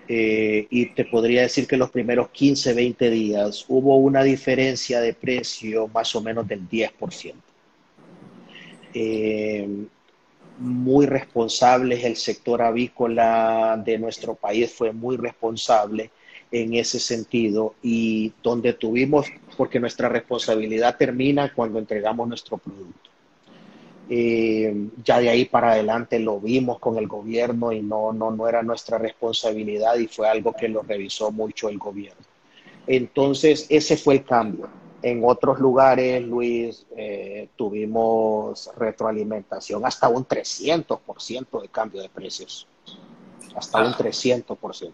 [0.06, 5.14] eh, y te podría decir que los primeros 15, 20 días hubo una diferencia de
[5.14, 7.34] precio más o menos del 10%.
[8.94, 9.68] Eh,
[10.58, 16.10] muy responsables, el sector avícola de nuestro país fue muy responsable
[16.54, 23.10] en ese sentido y donde tuvimos, porque nuestra responsabilidad termina cuando entregamos nuestro producto.
[24.08, 28.48] Eh, ya de ahí para adelante lo vimos con el gobierno y no, no, no
[28.48, 32.22] era nuestra responsabilidad y fue algo que lo revisó mucho el gobierno.
[32.86, 34.68] Entonces, ese fue el cambio.
[35.02, 42.68] En otros lugares, Luis, eh, tuvimos retroalimentación hasta un 300% de cambio de precios.
[43.56, 44.92] Hasta un 300%.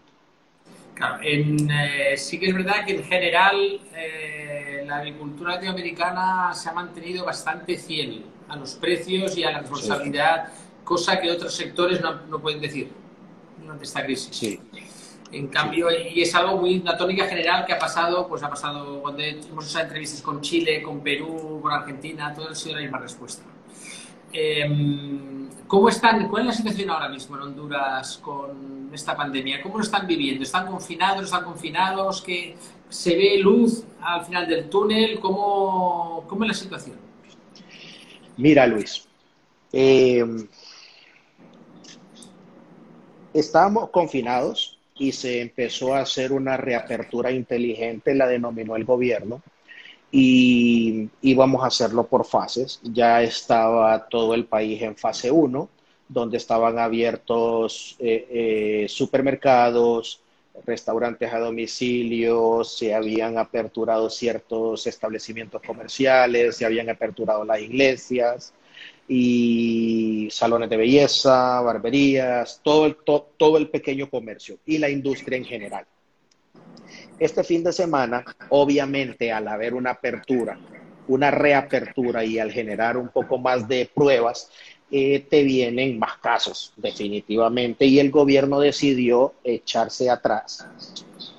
[1.21, 6.73] En, eh, sí que es verdad que en general eh, la agricultura latinoamericana se ha
[6.73, 10.49] mantenido bastante fiel a los precios y a la responsabilidad,
[10.83, 12.91] cosa que otros sectores no, pueden decir
[13.59, 14.35] durante esta crisis.
[14.35, 14.59] Sí.
[15.31, 19.01] En cambio, y es algo muy, una tónica general que ha pasado, pues ha pasado
[19.01, 22.99] cuando hemos hecho entrevistas con Chile, con Perú, con Argentina, todo ha sido la misma
[22.99, 23.43] respuesta.
[24.33, 29.61] Em, ¿Cómo están, ¿Cuál es la situación ahora mismo en Honduras con esta pandemia?
[29.61, 30.43] ¿Cómo lo están viviendo?
[30.43, 31.23] ¿Están confinados?
[31.25, 32.21] ¿Están confinados?
[32.21, 32.55] ¿Que
[32.89, 35.19] ¿Se ve luz al final del túnel?
[35.21, 36.97] ¿Cómo, cómo es la situación?
[38.35, 39.07] Mira, Luis,
[39.71, 40.45] em,
[43.33, 49.41] estábamos confinados y se empezó a hacer una reapertura inteligente, la denominó el gobierno,
[50.11, 52.79] y íbamos a hacerlo por fases.
[52.83, 55.69] Ya estaba todo el país en fase 1,
[56.09, 58.27] donde estaban abiertos eh,
[58.83, 60.21] eh, supermercados,
[60.65, 68.53] restaurantes a domicilio, se habían aperturado ciertos establecimientos comerciales, se habían aperturado las iglesias
[69.07, 72.97] y salones de belleza, barberías, todo el,
[73.37, 75.85] todo el pequeño comercio y la industria en general.
[77.21, 80.57] Este fin de semana, obviamente, al haber una apertura,
[81.07, 84.49] una reapertura y al generar un poco más de pruebas,
[84.89, 90.65] eh, te vienen más casos, definitivamente, y el gobierno decidió echarse atrás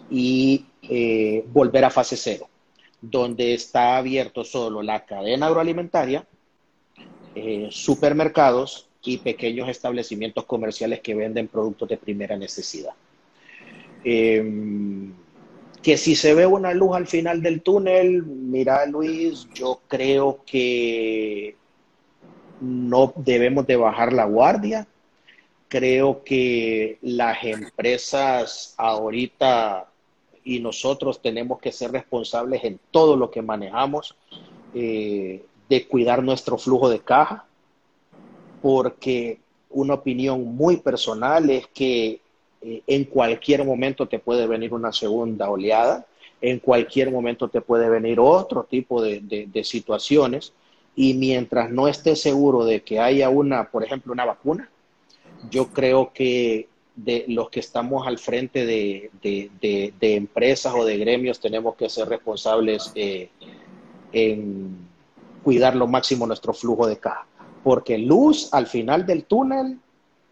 [0.09, 2.49] y eh, volver a fase cero,
[3.01, 6.25] donde está abierto solo la cadena agroalimentaria,
[7.35, 12.95] eh, supermercados y pequeños establecimientos comerciales que venden productos de primera necesidad.
[15.83, 21.57] Que si se ve una luz al final del túnel, mira Luis, yo creo que
[22.61, 24.87] no debemos de bajar la guardia.
[25.69, 29.89] Creo que las empresas ahorita
[30.45, 34.17] y nosotros tenemos que ser responsables en todo lo que manejamos
[34.75, 37.47] eh, de cuidar nuestro flujo de caja,
[38.61, 39.39] porque
[39.71, 42.21] una opinión muy personal es que
[42.63, 46.07] eh, en cualquier momento te puede venir una segunda oleada,
[46.41, 50.53] en cualquier momento te puede venir otro tipo de, situaciones
[50.95, 54.69] y mientras no esté seguro de que haya una, por ejemplo, una vacuna,
[55.51, 59.11] yo creo que de los que estamos al frente de,
[60.01, 63.31] empresas o de gremios tenemos que ser responsables eh,
[64.13, 64.77] en
[65.43, 67.27] cuidar lo máximo nuestro flujo de caja.
[67.63, 69.79] Porque luz al final del túnel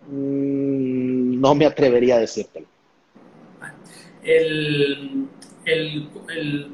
[0.09, 2.67] Mm, no me atrevería a decírtelo.
[4.23, 5.29] El,
[5.65, 6.71] el,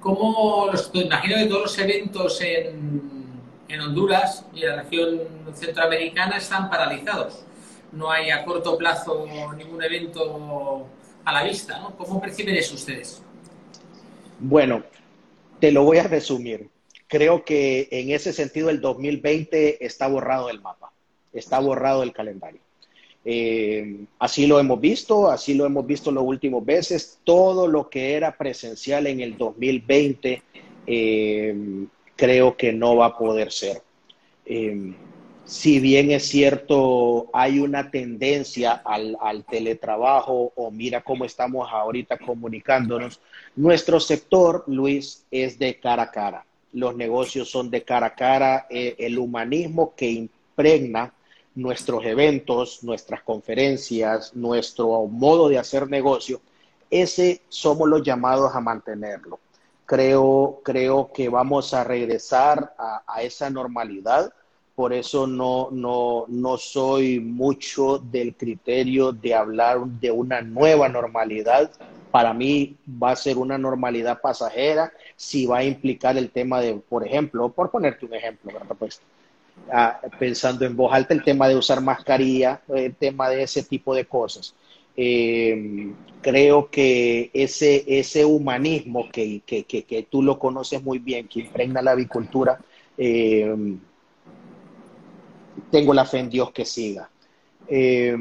[0.00, 5.20] ¿Cómo los, imagino que todos los eventos en, en Honduras y la región
[5.54, 7.44] centroamericana están paralizados?
[7.92, 10.86] No hay a corto plazo ningún evento
[11.24, 11.96] a la vista, ¿no?
[11.96, 13.22] ¿Cómo perciben eso ustedes?
[14.38, 14.84] Bueno,
[15.58, 16.68] te lo voy a resumir.
[17.06, 20.92] Creo que en ese sentido el 2020 está borrado del mapa
[21.32, 22.60] está borrado el calendario.
[23.30, 27.18] Eh, así lo hemos visto, así lo hemos visto las últimas veces.
[27.24, 30.42] Todo lo que era presencial en el 2020
[30.86, 31.56] eh,
[32.16, 33.82] creo que no va a poder ser.
[34.46, 34.94] Eh,
[35.44, 43.20] si bien es cierto, hay una tendencia al, teletrabajo o mira cómo estamos ahorita comunicándonos,
[43.56, 46.46] nuestro sector, Luis, es de cara a cara.
[46.72, 48.66] Los negocios son de cara a cara.
[48.70, 51.12] el humanismo que impregna
[51.58, 56.40] nuestros eventos, nuestras conferencias, nuestro modo de hacer negocio,
[56.88, 59.40] ese somos los llamados a mantenerlo.
[59.84, 64.32] Creo, creo que vamos a regresar a, esa normalidad.
[64.76, 71.72] Por eso no, no, no soy mucho del criterio de hablar de una nueva normalidad.
[72.12, 76.74] Para mí va a ser una normalidad pasajera si va a implicar el tema de,
[76.74, 78.76] por ejemplo, por ponerte un ejemplo, ¿verdad?
[78.78, 79.00] Pues,
[80.18, 84.04] pensando en voz alta el tema de usar mascarilla, el tema de ese tipo de
[84.06, 84.54] cosas.
[84.96, 85.92] Eh,
[86.22, 91.82] creo que ese, ese humanismo que, que, que, tú lo conoces muy bien, que impregna
[91.82, 92.58] la avicultura,
[92.96, 93.54] eh,
[95.70, 97.08] tengo la fe en Dios que siga.
[97.68, 98.16] Eh,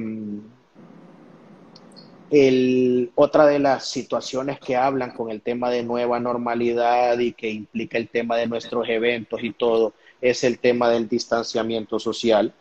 [3.15, 7.97] otra de las situaciones que hablan con el tema de nueva normalidad y que implica
[7.97, 12.53] el tema de nuestros eventos y todo, es el tema del distanciamiento social.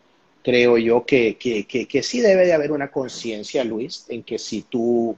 [0.43, 4.61] Creo yo que, que, que, sí debe de haber una conciencia, Luis, en que si
[4.61, 5.15] tú,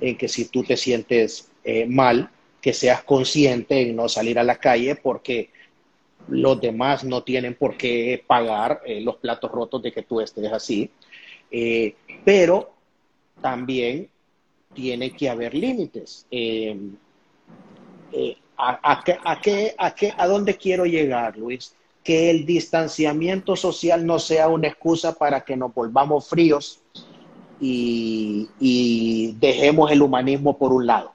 [0.00, 2.30] en que si tú te sientes eh, mal,
[2.60, 5.50] que seas consciente en no salir a la calle porque
[6.28, 10.52] los demás no tienen por qué pagar eh, los platos rotos de que tú estés
[10.52, 10.90] así.
[11.50, 11.94] Eh,
[12.24, 12.72] pero
[13.40, 14.08] también
[14.74, 16.26] tiene que haber límites.
[18.58, 21.74] ¿A, qué, a, qué, a, qué, ¿A dónde quiero llegar, Luis?
[22.02, 26.80] Que el distanciamiento social no sea una excusa para que nos volvamos fríos
[27.60, 31.12] y, dejemos el humanismo por un lado.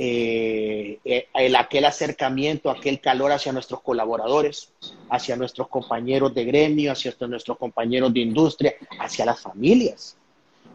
[0.00, 4.70] Eh, eh, el, aquel acercamiento, aquel calor hacia nuestros colaboradores,
[5.10, 10.16] hacia nuestros compañeros de gremio, hacia nuestros compañeros de industria, hacia las familias.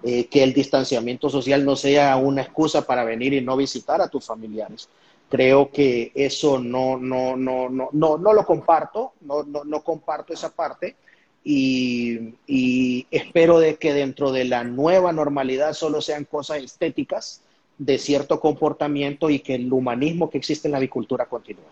[0.05, 4.09] Eh, que el distanciamiento social no sea una excusa para venir y no visitar a
[4.09, 4.89] tus familiares.
[5.33, 10.31] Creo que eso no, no, no, no, no, no lo comparto, no, no, no comparto
[10.31, 10.95] esa parte
[11.43, 17.41] y, espero de que dentro de la nueva normalidad solo sean cosas estéticas
[17.79, 21.63] de cierto comportamiento y que el humanismo que existe en la avicultura continúe.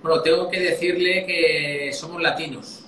[0.00, 2.84] Bueno, tengo que decirle que somos latinos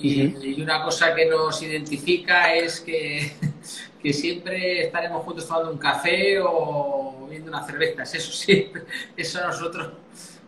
[0.00, 3.32] y, una cosa que nos identifica es que,
[4.02, 8.02] que, siempre estaremos juntos tomando un café o viendo una cerveza.
[8.02, 8.82] Eso siempre,
[9.16, 9.92] eso a nosotros,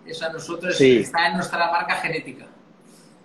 [0.07, 2.47] eso a nosotros está en nuestra marca genética.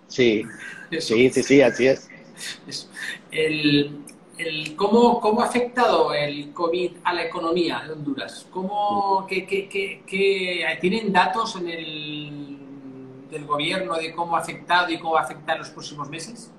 [0.08, 0.44] Sí,
[1.00, 2.10] sí, sí, sí, así es.
[3.32, 4.04] El,
[4.38, 8.46] el, ¿cómo, ¿Cómo ha afectado el COVID a la economía de Honduras?
[8.52, 9.68] ¿Cómo, qué, qué,
[10.06, 12.57] qué, ¿Tienen datos en el,
[13.30, 16.52] del gobierno de cómo ha afectado y cómo va a afectar los próximos meses?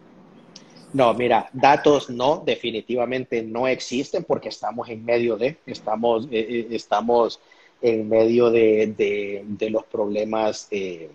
[0.92, 6.68] No, mira, datos no, definitivamente no existen porque estamos en medio de, estamos, eh, eh,
[6.70, 7.40] estamos
[7.82, 11.10] en medio de, de, los problemas de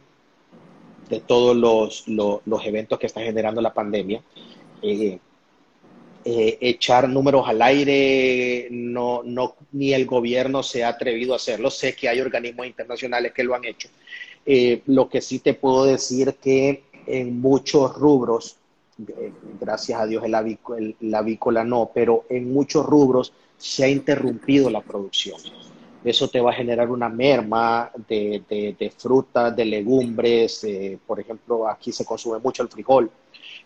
[1.26, 4.22] todos los, los, eventos que está generando la pandemia.
[6.26, 11.70] Eh, echar números al aire, no, no, ni el gobierno se ha atrevido a hacerlo.
[11.70, 13.90] Sé que hay organismos internacionales que lo han hecho.
[14.46, 18.58] Eh, lo que sí te puedo decir que en muchos rubros,
[19.60, 25.38] gracias a Dios el avícola no, pero en muchos rubros se ha interrumpido la producción
[26.04, 31.68] eso te va a generar una merma de, de, frutas, de legumbres, eh, por ejemplo,
[31.68, 33.10] aquí se consume mucho el frijol.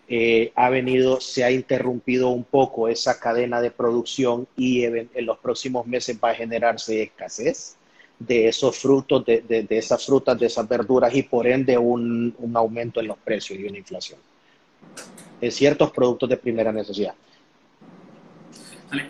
[0.08, 5.40] Eh, ha venido, se ha interrumpido un poco esa cadena de producción y en, los
[5.40, 7.77] próximos meses va a generarse escasez
[8.20, 12.57] de esos frutos, de, de, esas frutas, de esas verduras y por ende un, un
[12.57, 14.20] aumento en los precios y una inflación
[15.39, 17.13] en ciertos productos de primera necesidad.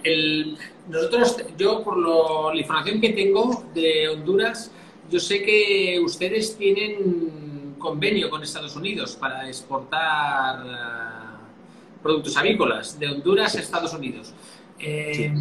[0.04, 0.58] El,
[0.90, 4.72] nosotros, yo por la información que tengo de Honduras,
[5.10, 13.08] yo sé que ustedes tienen convenio con Estados Unidos para exportar eh, productos avícolas de
[13.08, 14.34] Honduras a Estados Unidos.
[14.80, 15.32] Eh,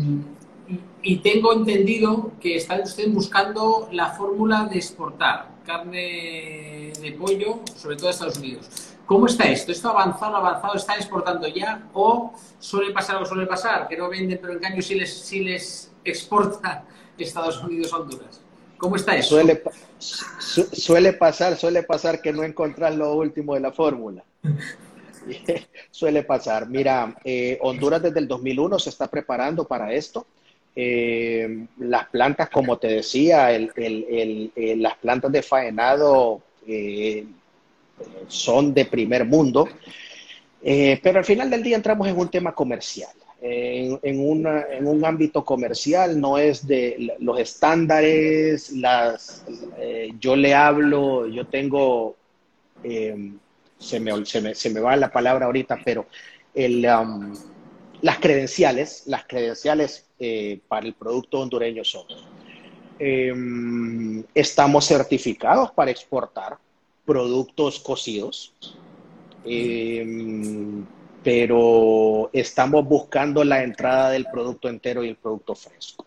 [1.03, 7.97] y tengo entendido que están ustedes buscando la fórmula de exportar carne de pollo, sobre
[7.97, 8.69] todo a Estados Unidos.
[9.05, 9.73] ¿Cómo está esto?
[9.73, 10.75] ¿Esto avanzado, avanzado?
[10.75, 11.89] ¿Están exportando ya?
[11.93, 13.87] ¿O suele pasar o suele pasar?
[13.89, 16.85] Que no venden, pero en cambio sí les, sí les exporta
[17.19, 18.41] Estados Unidos a Honduras.
[18.79, 19.31] ¿Cómo está eso?
[19.31, 19.63] Suele,
[19.99, 24.25] suele pasar, suele pasar que no encontrás lo último de la fórmula.
[25.91, 26.69] suele pasar.
[26.69, 30.27] Mira, eh, Honduras desde el 2001 se está preparando para esto.
[30.79, 37.25] Eh, las plantas, como te decía, el, las plantas de faenado eh,
[38.29, 39.69] son de primer mundo,
[40.63, 43.11] eh, pero al final del día entramos en un tema comercial.
[43.41, 49.45] En, en, un ámbito comercial no es de los estándares, las,
[49.79, 52.17] eh, yo le hablo, yo tengo,
[52.83, 53.33] eh,
[53.79, 56.07] se, me, se, me, va la palabra ahorita, pero
[56.55, 60.06] el, las credenciales, las credenciales
[60.69, 62.07] para el producto hondureño son,
[64.35, 66.59] estamos certificados para exportar,
[67.07, 68.53] productos cocidos,
[69.45, 70.85] em,
[71.23, 76.05] pero estamos buscando la entrada del producto entero y el producto fresco.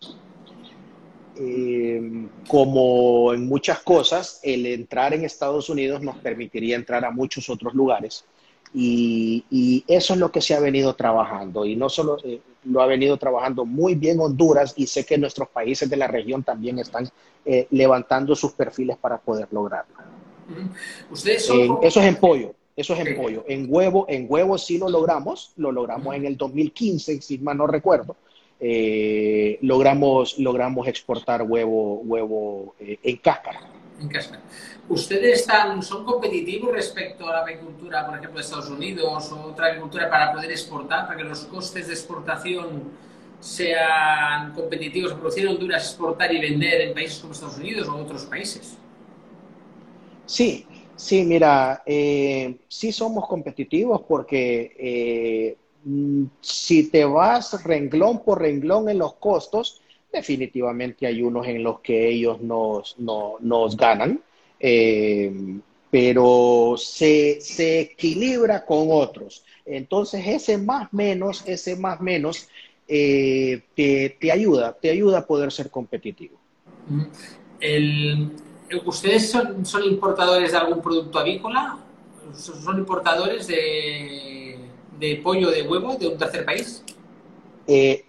[1.36, 7.48] Em, como en muchas cosas, el entrar en Estados Unidos nos permitiría entrar a muchos
[7.48, 8.24] otros lugares
[8.72, 12.86] y, eso es lo que se ha venido trabajando y no solo eh, lo ha
[12.86, 17.08] venido trabajando muy bien Honduras y sé que nuestros países de la región también están
[17.44, 19.94] eh, levantando sus perfiles para poder lograrlo.
[21.10, 21.48] Ustedes
[21.82, 23.44] eso es en pollo, eso es en pollo.
[23.48, 27.66] En huevo, en huevo sí lo logramos, lo logramos en el 2015, si mal no
[27.66, 28.16] recuerdo.
[28.62, 33.60] Eh, logramos, logramos exportar huevo, huevo eh, en cáscara.
[34.00, 34.40] En cáscara.
[34.88, 39.66] ¿Ustedes están, son competitivos respecto a la agricultura, por ejemplo, de Estados Unidos o otra
[39.66, 42.90] agricultura para poder exportar, para que los costes de exportación
[43.40, 48.24] sean competitivos, producir en Honduras, exportar y vender en países como Estados Unidos o otros
[48.24, 48.76] países?
[50.26, 58.40] Sí, sí, mira, eh, sí somos competitivos porque eh, mm, si te vas renglón por
[58.40, 59.79] renglón en los costos,
[60.12, 64.20] definitivamente hay unos en los que ellos nos, nos ganan,
[64.58, 65.32] eh,
[65.90, 69.44] pero se, se, equilibra con otros.
[69.64, 72.48] Entonces, ese más menos, ese más menos
[72.86, 76.38] eh, te, ayuda, te ayuda a poder ser competitivo.
[78.84, 81.78] ¿Ustedes son, son, importadores de algún producto avícola?
[82.34, 84.56] ¿Son importadores de,
[84.98, 86.84] de pollo, de huevo de un tercer país?
[87.66, 88.04] Eh,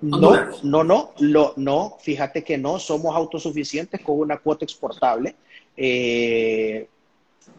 [0.00, 5.34] no, no, no, lo, no, fíjate que no, somos autosuficientes con una cuota exportable.
[5.76, 6.86] Eh,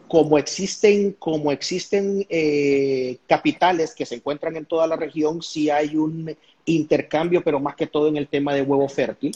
[0.08, 5.96] como existen, como existen eh, capitales que se encuentran en toda la región, sí hay
[5.96, 6.34] un
[6.64, 9.32] intercambio, pero más que todo en el tema de huevo fértil.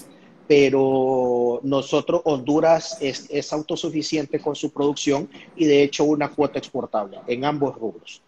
[0.47, 7.19] Pero nosotros, Honduras es, es autosuficiente con su producción y de hecho una cuota exportable
[7.27, 8.21] en ambos rubros.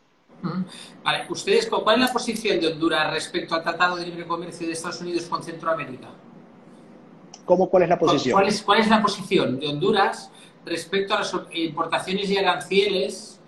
[1.02, 4.72] Vale, ¿ustedes cuál es la posición de Honduras respecto al Tratado de Libre Comercio de
[4.72, 6.08] Estados Unidos con Centroamérica?
[7.44, 8.32] ¿Cómo cuál es la posición?
[8.32, 10.30] ¿Cuál es, cuál es la posición de Honduras
[10.64, 13.40] respecto a las importaciones y arancieles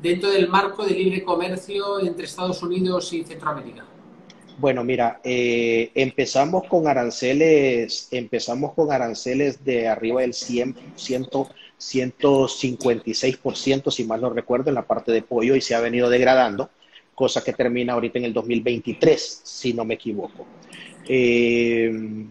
[0.00, 3.84] dentro del marco de libre comercio entre Estados Unidos y Centroamérica?
[4.58, 10.74] Bueno, mira, eh, empezamos con aranceles, empezamos con aranceles de arriba del 100,
[11.78, 16.70] 156%, si mal no recuerdo, en la parte de pollo y se ha venido degradando,
[17.14, 20.46] cosa que termina ahorita en el 2023, si no me equivoco.
[21.08, 22.26] Eh,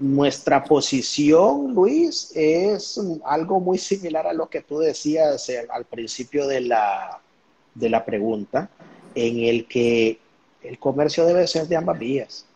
[0.00, 6.46] nuestra posición, Luis, es algo muy similar a lo que tú decías eh, al principio
[6.46, 7.20] de la,
[7.74, 8.68] de la pregunta,
[9.14, 10.18] en el que
[10.62, 12.46] el comercio debe ser de ambas vías.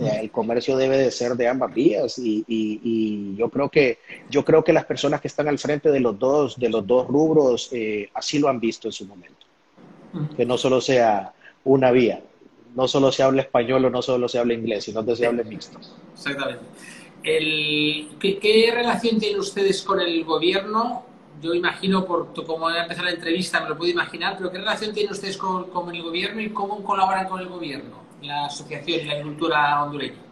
[0.00, 3.98] El comercio debe de ser de ambas vías y, yo creo que
[4.28, 7.06] yo creo que las personas que están al frente de los dos de los dos
[7.06, 9.46] rubros eh, así lo han visto en su momento.
[10.36, 11.32] Que no solo sea
[11.64, 12.22] una vía
[12.74, 15.44] no solo se habla español o no solo se habla inglés sino que se hable
[15.44, 15.78] mixto.
[16.14, 16.64] Exactamente.
[17.22, 21.04] ¿qué, relación tienen ustedes con el gobierno
[21.42, 24.92] yo imagino por cómo ha empezado la entrevista me lo puedo imaginar pero qué relación
[24.92, 29.04] tienen ustedes con, con el gobierno y cómo colaboran con el gobierno la asociación y
[29.04, 30.28] la agricultura hondureña?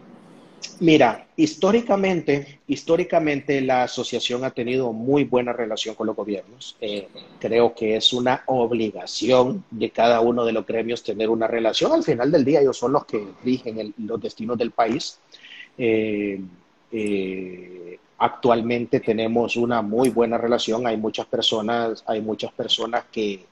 [0.80, 6.76] Mira, históricamente, históricamente la asociación ha tenido muy buena relación con los gobiernos.
[6.80, 7.08] Eh,
[7.38, 11.92] creo que es una obligación de cada uno de los gremios tener una relación.
[11.92, 15.18] Al final del día ellos son los que rigen los destinos del país.
[15.78, 16.40] Eh,
[16.92, 20.86] eh, actualmente tenemos una muy buena relación.
[20.86, 23.44] Hay muchas personas, hay muchas personas que,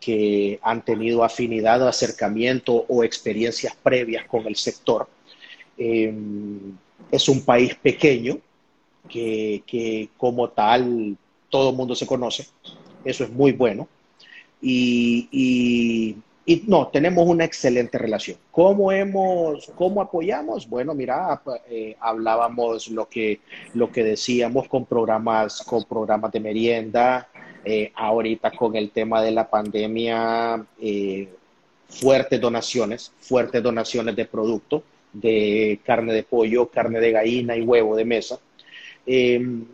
[0.00, 5.08] que han tenido afinidad, acercamiento o experiencias previas con el sector.
[5.78, 6.14] Eh,
[7.10, 8.38] es un país pequeño
[9.08, 11.16] que, como tal
[11.48, 12.46] todo el mundo se conoce,
[13.04, 13.88] eso es muy bueno.
[14.60, 16.16] Y,
[16.66, 18.36] no, tenemos una excelente relación.
[18.52, 20.68] ¿Cómo hemos, cómo apoyamos?
[20.68, 23.40] Bueno, mira, eh, hablábamos lo que,
[23.74, 27.28] lo que decíamos con programas, con programas de merienda,
[27.68, 31.28] eh, ahorita con el tema de la pandemia, eh,
[31.88, 37.96] fuertes donaciones, fuertes donaciones de producto, de carne de pollo, carne de gallina y huevo
[37.96, 38.38] de mesa.
[39.04, 39.64] Em,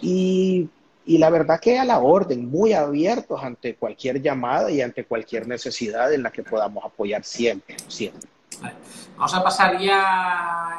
[0.00, 0.70] y,
[1.06, 6.10] la verdad que a la orden, muy abiertos ante cualquier llamada y ante cualquier necesidad
[6.14, 8.26] en la que podamos apoyar siempre, siempre.
[9.18, 10.78] Vamos a pasar ya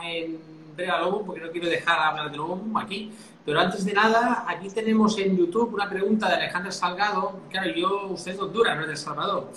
[1.26, 3.12] porque no quiero dejar hablar de Lobo aquí.
[3.46, 7.40] Pero antes de nada, aquí tenemos en YouTube una pregunta de Alejandro Salgado.
[7.50, 9.52] Claro, yo, usted es Honduras, no es de El Salvador.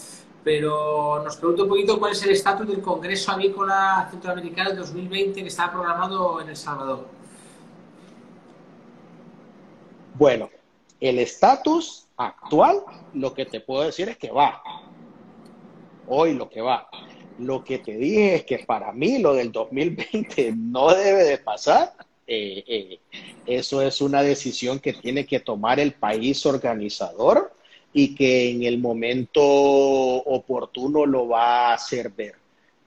[0.45, 5.49] Pero nos pregunta un poquito cuál es el estatus del Congreso Avícola Centroamericano 2020 que
[5.49, 7.07] está programado en El Salvador.
[10.15, 10.51] Bueno,
[11.01, 12.83] el estatus actual,
[13.15, 14.63] lo que te puedo decir es que va.
[16.07, 16.89] Hoy lo que va.
[17.39, 21.95] Lo que te dije es que para mí lo del 2020 no debe de pasar
[22.27, 22.99] eh, eh,
[23.47, 27.53] eso es una decisión que tiene que tomar el país organizador
[27.93, 32.37] y que en el momento oportuno lo va a hacer ver.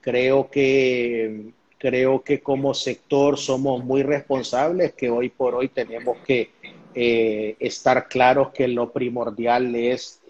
[0.00, 6.50] Creo que, creo que como sector somos muy responsables, que hoy por hoy tenemos que
[6.94, 10.22] eh, estar claros que lo primordial es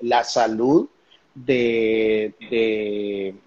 [0.00, 0.88] la salud
[1.34, 2.34] de,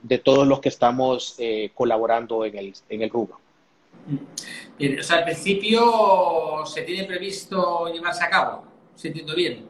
[0.03, 1.37] de, todos los que estamos
[1.73, 3.39] colaborando en el, en el rubro.
[4.77, 8.63] Bien, o sea, al principio se tiene previsto llevarse a cabo,
[8.95, 9.65] si entiendo bien.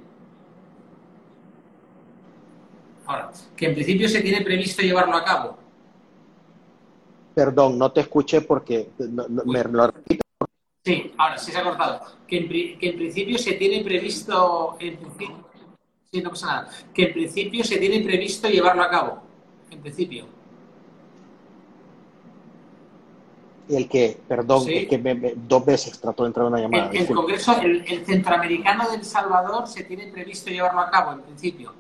[3.06, 5.58] Ahora, que en principio se tiene previsto llevarlo a cabo.
[7.34, 10.24] Perdón, no te escuché porque me lo repito.
[10.84, 12.02] Sí, ahora sí se ha cortado.
[12.28, 12.48] Que en,
[12.98, 14.78] principio se tiene previsto,
[16.18, 16.70] sí, no pasa nada.
[16.94, 19.22] Que en principio se tiene previsto llevarlo a cabo.
[19.72, 20.38] En principio.
[23.70, 26.90] el que, perdón, que dos veces trató de entrar una llamada.
[26.92, 31.74] El, Congreso, el, Centroamericano del Salvador, se tiene previsto llevarlo a cabo en principio.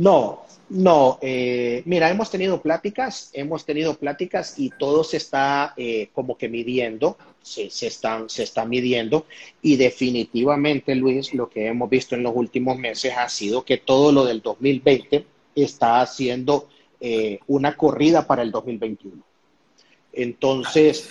[0.00, 1.18] No, no.
[1.20, 6.48] Eh, mira, hemos tenido pláticas, hemos tenido pláticas y todo se está eh, como que
[6.48, 9.26] midiendo, se, están, se está midiendo
[9.60, 14.10] y definitivamente, Luis, lo que hemos visto en los últimos meses ha sido que todo
[14.10, 19.22] lo del 2020 está haciendo eh, una corrida para el 2021.
[20.14, 21.10] Entonces,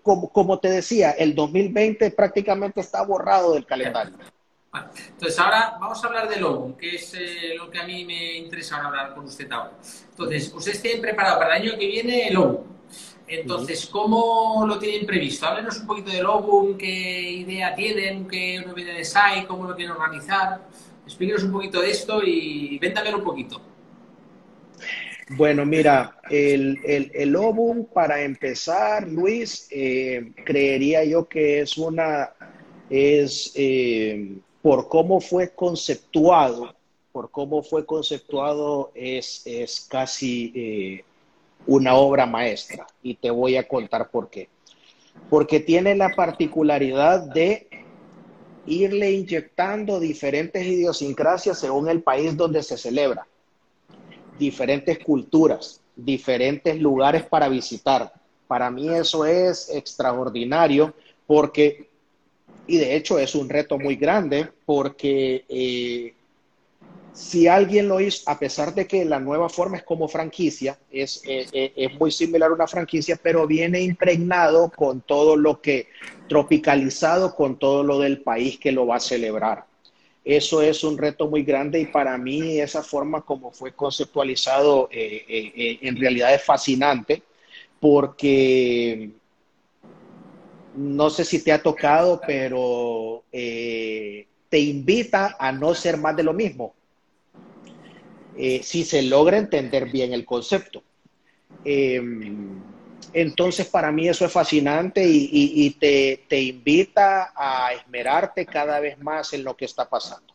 [0.00, 4.16] como, como, te decía, el 2020 prácticamente está borrado del calendario
[5.08, 8.38] entonces ahora vamos a hablar del logo, que es eh, lo que a mí me
[8.38, 9.72] interesa hablar con usted ahora.
[10.10, 12.66] Entonces, ustedes tienen preparado para el año que viene el logo.
[13.26, 15.46] Entonces, ¿cómo lo tienen previsto?
[15.46, 20.60] Háblenos un poquito del logo, qué idea tienen, qué novedades hay, cómo lo quieren organizar.
[21.06, 23.60] Explíquenos un poquito de esto y véndamelo un poquito.
[25.30, 27.36] Bueno, mira, el, el, el
[27.94, 32.30] para empezar, Luis, eh, creería yo que es una,
[32.90, 36.74] es eh, por cómo fue conceptuado,
[37.12, 41.04] por cómo fue conceptuado, es, es casi eh,
[41.66, 42.86] una obra maestra.
[43.02, 44.48] Y te voy a contar por qué.
[45.28, 47.68] Porque tiene la particularidad de
[48.64, 53.26] irle inyectando diferentes idiosincrasias según el país donde se celebra,
[54.38, 58.14] diferentes culturas, diferentes lugares para visitar.
[58.48, 60.94] Para mí eso es extraordinario
[61.26, 61.92] porque
[62.66, 66.14] y de hecho es un reto muy grande porque eh,
[67.12, 71.22] si alguien lo hizo, a pesar de que la nueva forma es como franquicia, es,
[71.26, 75.88] eh, eh, es muy similar a una franquicia, pero viene impregnado con todo lo que,
[76.28, 79.66] tropicalizado con todo lo del país que lo va a celebrar.
[80.24, 85.96] Eso es un reto muy grande y para mí esa forma como fue conceptualizado en
[85.96, 87.22] realidad es fascinante
[87.78, 89.10] porque
[90.76, 96.22] no sé si te ha tocado, pero eh, te invita a no ser más de
[96.22, 96.74] lo mismo.
[98.36, 100.82] Eh, si se logra entender bien el concepto.
[101.64, 102.60] Em,
[103.12, 109.32] entonces, para mí eso es fascinante y, te, te, invita a esmerarte cada vez más
[109.34, 110.33] en lo que está pasando.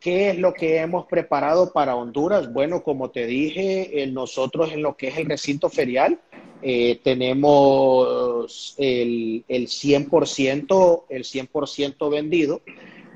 [0.00, 2.52] ¿Qué es lo que hemos preparado para Honduras?
[2.52, 6.20] Bueno, como te dije, nosotros en lo que es el recinto ferial,
[6.62, 12.62] eh, tenemos el, el, 100%, el 100% vendido,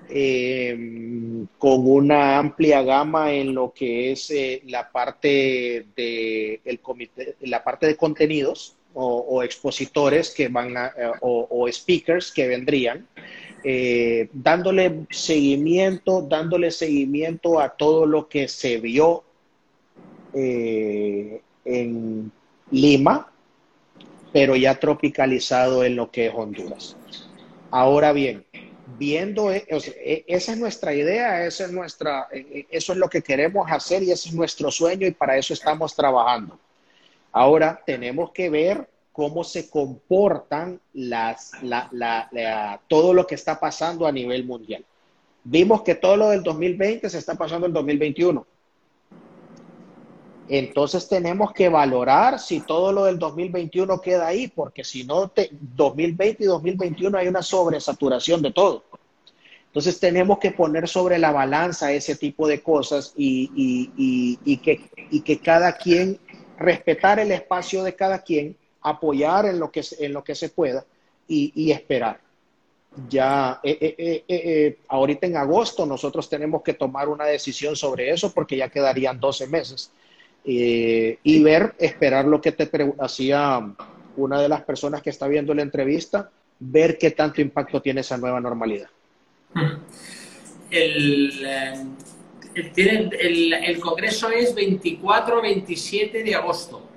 [0.09, 7.37] eh, con una amplia gama en lo que es eh, la parte de el comité,
[7.41, 10.75] la parte de contenidos o, expositores que van
[11.21, 13.07] o, speakers que vendrían.
[14.33, 19.25] Dándole seguimiento, dándole seguimiento a todo lo que se vio
[20.33, 22.33] en
[22.71, 23.31] Lima,
[24.33, 26.97] pero ya tropicalizado en lo que es Honduras.
[27.71, 28.45] Ahora bien,
[28.99, 32.29] viendo, e, e, esa es nuestra idea, esa es nuestra,
[32.71, 35.95] eso es lo que queremos hacer y ese es nuestro sueño y para eso estamos
[35.95, 36.59] trabajando.
[37.33, 38.89] Ahora tenemos que ver
[39.21, 41.51] cómo se comportan las,
[42.89, 44.83] todo lo que está pasando a nivel mundial.
[45.45, 48.47] Vimos que todo lo del 2020 se está pasando en 2021
[50.49, 55.31] entonces tenemos que valorar si todo lo del 2021 queda ahí, porque si no,
[55.77, 58.83] 2020 y 2021 hay una sobresaturación de todo.
[59.67, 64.81] Entonces tenemos que poner sobre la balanza ese tipo de cosas y, que,
[65.25, 66.19] que, cada quien,
[66.59, 70.85] respetar el espacio de cada quien, apoyar en lo que, en lo que se pueda
[71.29, 72.21] y, esperar.
[73.09, 78.33] Ya, eh, eh, eh, ahorita en agosto nosotros tenemos que tomar una decisión sobre eso
[78.33, 79.93] porque ya quedarían 12 meses
[80.43, 82.69] y ver, esperar lo que te
[82.99, 83.75] hacía
[84.17, 88.17] una de las personas que está viendo la entrevista, ver qué tanto impacto tiene esa
[88.17, 88.89] nueva normalidad.
[90.73, 91.33] El,
[92.55, 96.90] el, el, Congreso es 24-27 de agosto,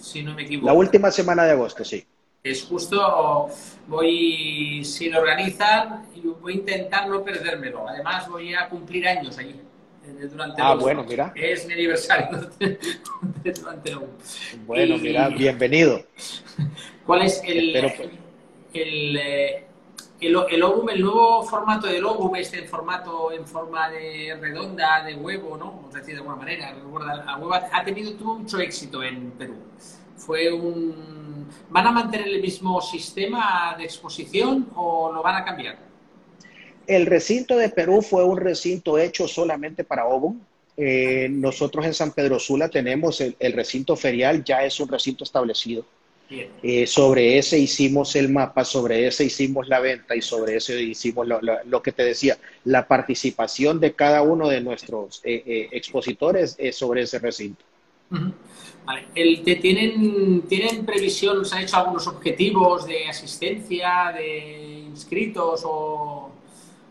[0.00, 0.66] si no me equivoco.
[0.66, 2.04] La última semana de agosto, sí.
[2.42, 3.50] Es justo,
[3.86, 6.06] voy, si lo organizan,
[6.40, 7.86] voy a intentar no perdérmelo.
[7.86, 9.60] Además, voy a cumplir años allí.
[10.06, 11.32] Eh, durante ah, bueno, mira.
[11.36, 12.50] Es mi aniversario
[13.44, 13.96] durante
[14.66, 16.02] Bueno, mira, bienvenido.
[17.06, 18.10] ¿Cuál es el, el, eh,
[18.72, 19.64] el,
[20.20, 25.56] el, el nuevo formato del OGUM, este en formato en forma de redonda, de huevo,
[25.56, 25.88] ¿no?
[25.92, 26.74] Decir de alguna manera,
[27.72, 29.54] ha tenido mucho éxito en Perú.
[30.16, 31.48] Fue un...
[31.70, 35.78] ¿Van a mantener el mismo sistema de exposición o lo van a cambiar?
[36.86, 40.40] El recinto de Perú fue un recinto hecho solamente para OBON.
[40.76, 45.84] Eh, nosotros en San Pedro Sula tenemos el, recinto ferial, ya es un recinto establecido.
[46.30, 51.26] Eh, sobre ese hicimos el mapa, sobre ese hicimos la venta y sobre ese hicimos
[51.26, 57.02] lo, que te decía, la participación de cada uno de nuestros eh, eh, expositores sobre
[57.02, 57.64] ese recinto.
[58.84, 59.06] Vale.
[59.14, 66.30] El, ¿tienen, ¿Tienen previsión, se han hecho algunos objetivos de asistencia, de inscritos o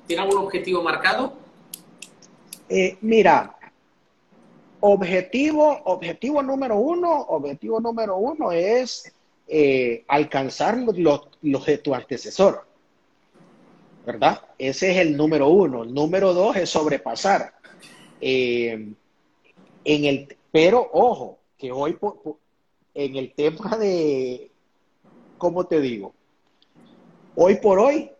[0.06, 1.34] tiene algún objetivo marcado?
[3.02, 3.58] mira,
[4.82, 9.12] objetivo, objetivo número uno, objetivo número uno es
[9.50, 12.66] eh, alcanzar los, de tu antecesor.
[14.06, 14.42] ¿Verdad?
[14.58, 15.84] Ese es el número uno.
[15.84, 17.54] El número dos es sobrepasar.
[18.22, 18.94] Eh,
[19.86, 21.98] en el, pero ojo, que hoy
[22.94, 24.52] en el tema de,
[25.38, 26.14] ¿cómo te digo?
[27.36, 28.12] Hoy por hoy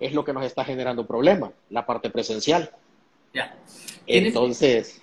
[0.00, 2.70] es lo que nos está generando problemas, la parte presencial.
[3.34, 3.58] Ya.
[4.06, 5.00] Entonces,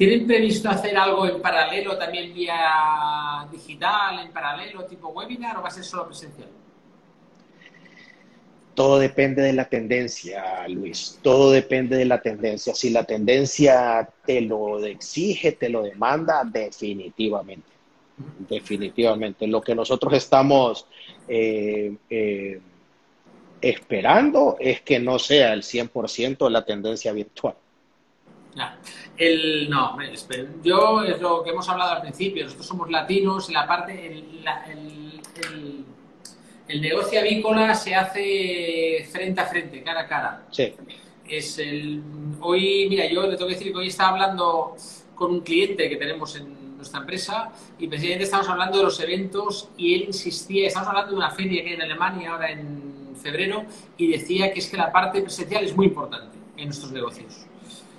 [0.00, 5.68] ¿Tienen previsto hacer algo en paralelo también vía digital, en paralelo, tipo webinar, o va
[5.68, 6.48] a ser solo presencial?
[8.74, 11.18] Todo depende de la tendencia, Luis.
[11.20, 12.74] Todo depende de la tendencia.
[12.74, 17.68] Si la tendencia te lo exige, te lo demanda, definitivamente.
[18.48, 19.46] Definitivamente.
[19.46, 20.86] Lo que nosotros estamos
[21.28, 22.58] eh, eh,
[23.60, 27.54] esperando es que no sea el 100% la tendencia virtual.
[29.16, 29.98] El, no,
[30.62, 35.20] yo es lo que hemos hablado al principio, nosotros somos latinos, la parte, el,
[36.66, 40.46] el, negocio avícola se hace frente a frente, cara a cara.
[40.50, 40.72] Sí.
[41.28, 42.02] Es el,
[42.40, 44.74] hoy, mira, yo le tengo que decir que hoy estaba hablando
[45.14, 49.68] con un cliente que tenemos en nuestra empresa y precisamente estamos hablando de los eventos
[49.76, 53.64] y él insistía, estamos hablando de una feria que hay en Alemania ahora en febrero
[53.98, 57.49] y decía que es que la parte presencial es muy importante en nuestros negocios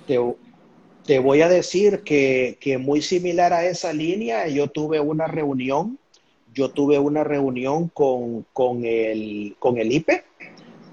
[0.06, 5.98] te, voy a decir que, muy similar a esa línea, yo tuve una reunión,
[6.54, 8.44] yo tuve una reunión con,
[8.84, 10.24] el, con el IPE,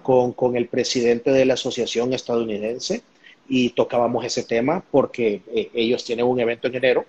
[0.04, 3.04] con, con, el presidente de la asociación estadounidense,
[3.50, 7.06] y tocábamos ese tema porque eh, ellos tienen un evento en enero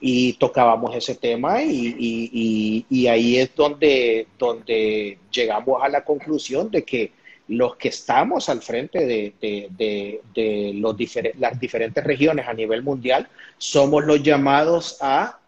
[0.00, 6.84] y tocábamos ese tema y, y, ahí es donde, donde llegamos a la conclusión de
[6.84, 7.12] que
[7.50, 10.96] los que estamos al frente de, los
[11.36, 13.28] las diferentes regiones a nivel mundial
[13.58, 15.40] somos los llamados a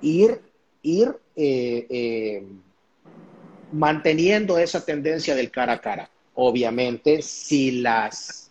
[0.00, 0.40] ir,
[0.80, 2.42] ir eh, eh,
[3.72, 6.08] manteniendo esa tendencia del cara a cara.
[6.34, 8.50] Obviamente, si las,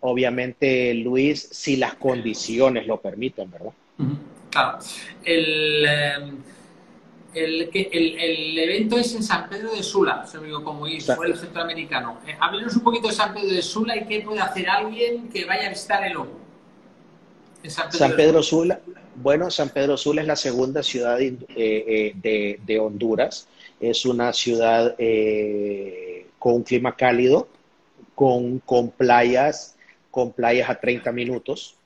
[0.00, 3.72] obviamente, Luis, si las condiciones lo permiten, ¿verdad?
[4.50, 4.78] Claro.
[5.24, 5.86] El,
[7.34, 10.24] el, el, el, evento es en San Pedro de Sula,
[10.62, 12.18] como fue el centroamericano.
[12.26, 15.44] Eh, háblenos un poquito de San Pedro de Sula y qué puede hacer alguien que
[15.44, 16.38] vaya a visitar el lobo.
[17.68, 18.80] San Pedro, Sula,
[19.14, 23.46] bueno, San Pedro Sula es la segunda ciudad eh, eh, de, Honduras.
[23.80, 24.96] Es una ciudad
[26.38, 27.48] con un clima cálido,
[28.14, 29.76] con, con, playas,
[30.10, 31.76] con playas a 30 minutos.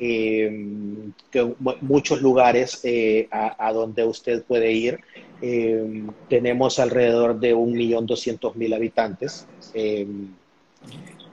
[0.00, 5.00] Em, que muchos lugares eh, a, donde usted puede ir.
[5.40, 10.28] Em, tenemos alrededor de 1.200.000 habitantes, em,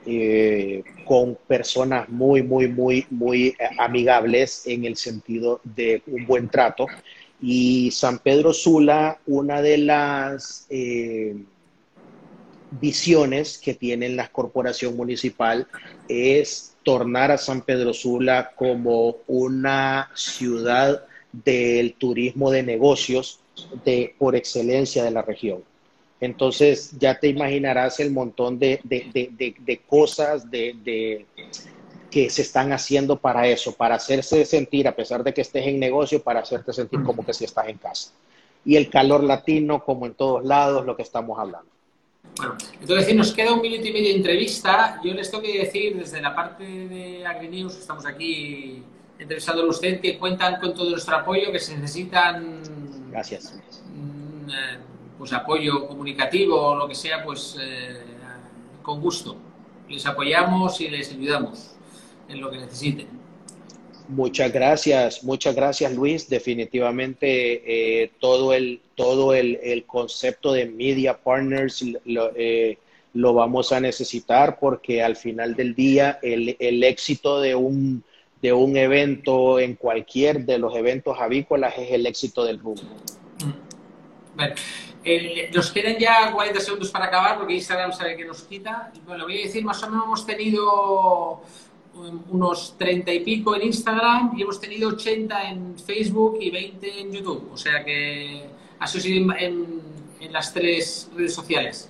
[0.06, 6.88] eh, con personas muy, muy, muy, muy amigables en el sentido de un buen trato.
[7.42, 10.68] Y San Pedro Sula, una de las
[12.80, 15.68] visiones que tiene la corporación municipal
[16.08, 23.40] es tornar a San Pedro Sula como una ciudad del turismo de negocios
[23.86, 25.64] de, por excelencia de la región.
[26.20, 28.80] Entonces ya te imaginarás el montón de,
[29.88, 31.26] cosas de,
[32.12, 35.80] que se están haciendo para eso, para hacerse sentir, a pesar de que estés en
[35.80, 38.12] negocio, para hacerte sentir como que si estás en casa.
[38.64, 41.70] Y el calor latino, como en todos lados, lo que estamos hablando.
[42.38, 45.00] Bueno, entonces nos queda un minuto y medio de entrevista.
[45.04, 48.84] Yo les tengo que decir desde la parte de AgriNews, estamos aquí
[49.20, 52.62] entrevistando a usted, que cuentan con todo nuestro apoyo, que se necesitan...
[53.12, 53.54] Gracias.
[53.94, 54.80] Mm, eh,
[55.18, 58.02] pues apoyo comunicativo o lo que sea, pues eh,
[58.82, 59.38] con gusto.
[59.88, 61.76] Les apoyamos y les ayudamos
[62.28, 63.21] en lo que necesiten.
[64.12, 66.28] Muchas gracias, muchas gracias Luis.
[66.28, 71.82] Definitivamente eh, todo el todo el, concepto de media partners
[72.36, 72.78] eh,
[73.14, 78.04] lo, vamos a necesitar porque al final del día el, éxito de un
[78.42, 82.82] de un evento en cualquier de los eventos avícolas es el éxito del rumbo.
[83.46, 85.56] Mm.
[85.56, 88.92] nos quedan ya 40 segundos para acabar porque Instagram sabe que nos quita.
[89.06, 91.44] Bueno, voy a decir, más o menos hemos tenido
[91.94, 97.12] unos 30 y pico en Instagram y hemos tenido 80 en Facebook y 20 en
[97.12, 97.50] YouTube.
[97.52, 98.46] O sea que
[98.80, 99.82] ha sido en,
[100.20, 101.90] en las tres redes sociales.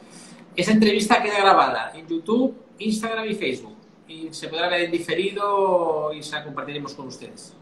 [0.56, 3.76] Esa entrevista queda grabada en YouTube, Instagram y Facebook.
[4.08, 7.54] Y se podrá ver en diferido y se la compartiremos con ustedes.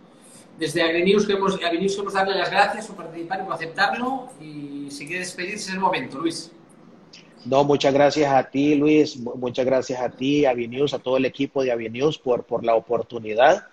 [0.58, 4.30] Desde AgriNews queremos, queremos darle las gracias por participar y por aceptarlo.
[4.42, 6.52] Y si quiere despedirse es el momento, Luis.
[7.46, 9.18] No, muchas gracias a ti, Luis.
[9.18, 13.68] Muchas gracias a ti, Avinews, a todo el equipo de Avinews por, por la oportunidad.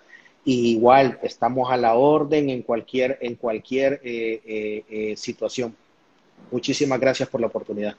[0.44, 5.74] Y igual, estamos a la orden en cualquier, en cualquier eh, eh, eh, situación.
[6.52, 7.96] Muchísimas gracias por la oportunidad.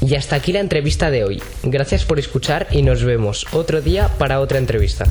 [0.00, 1.42] Y hasta aquí la entrevista de hoy.
[1.64, 5.06] Gracias por escuchar y nos vemos otro día para otra entrevista.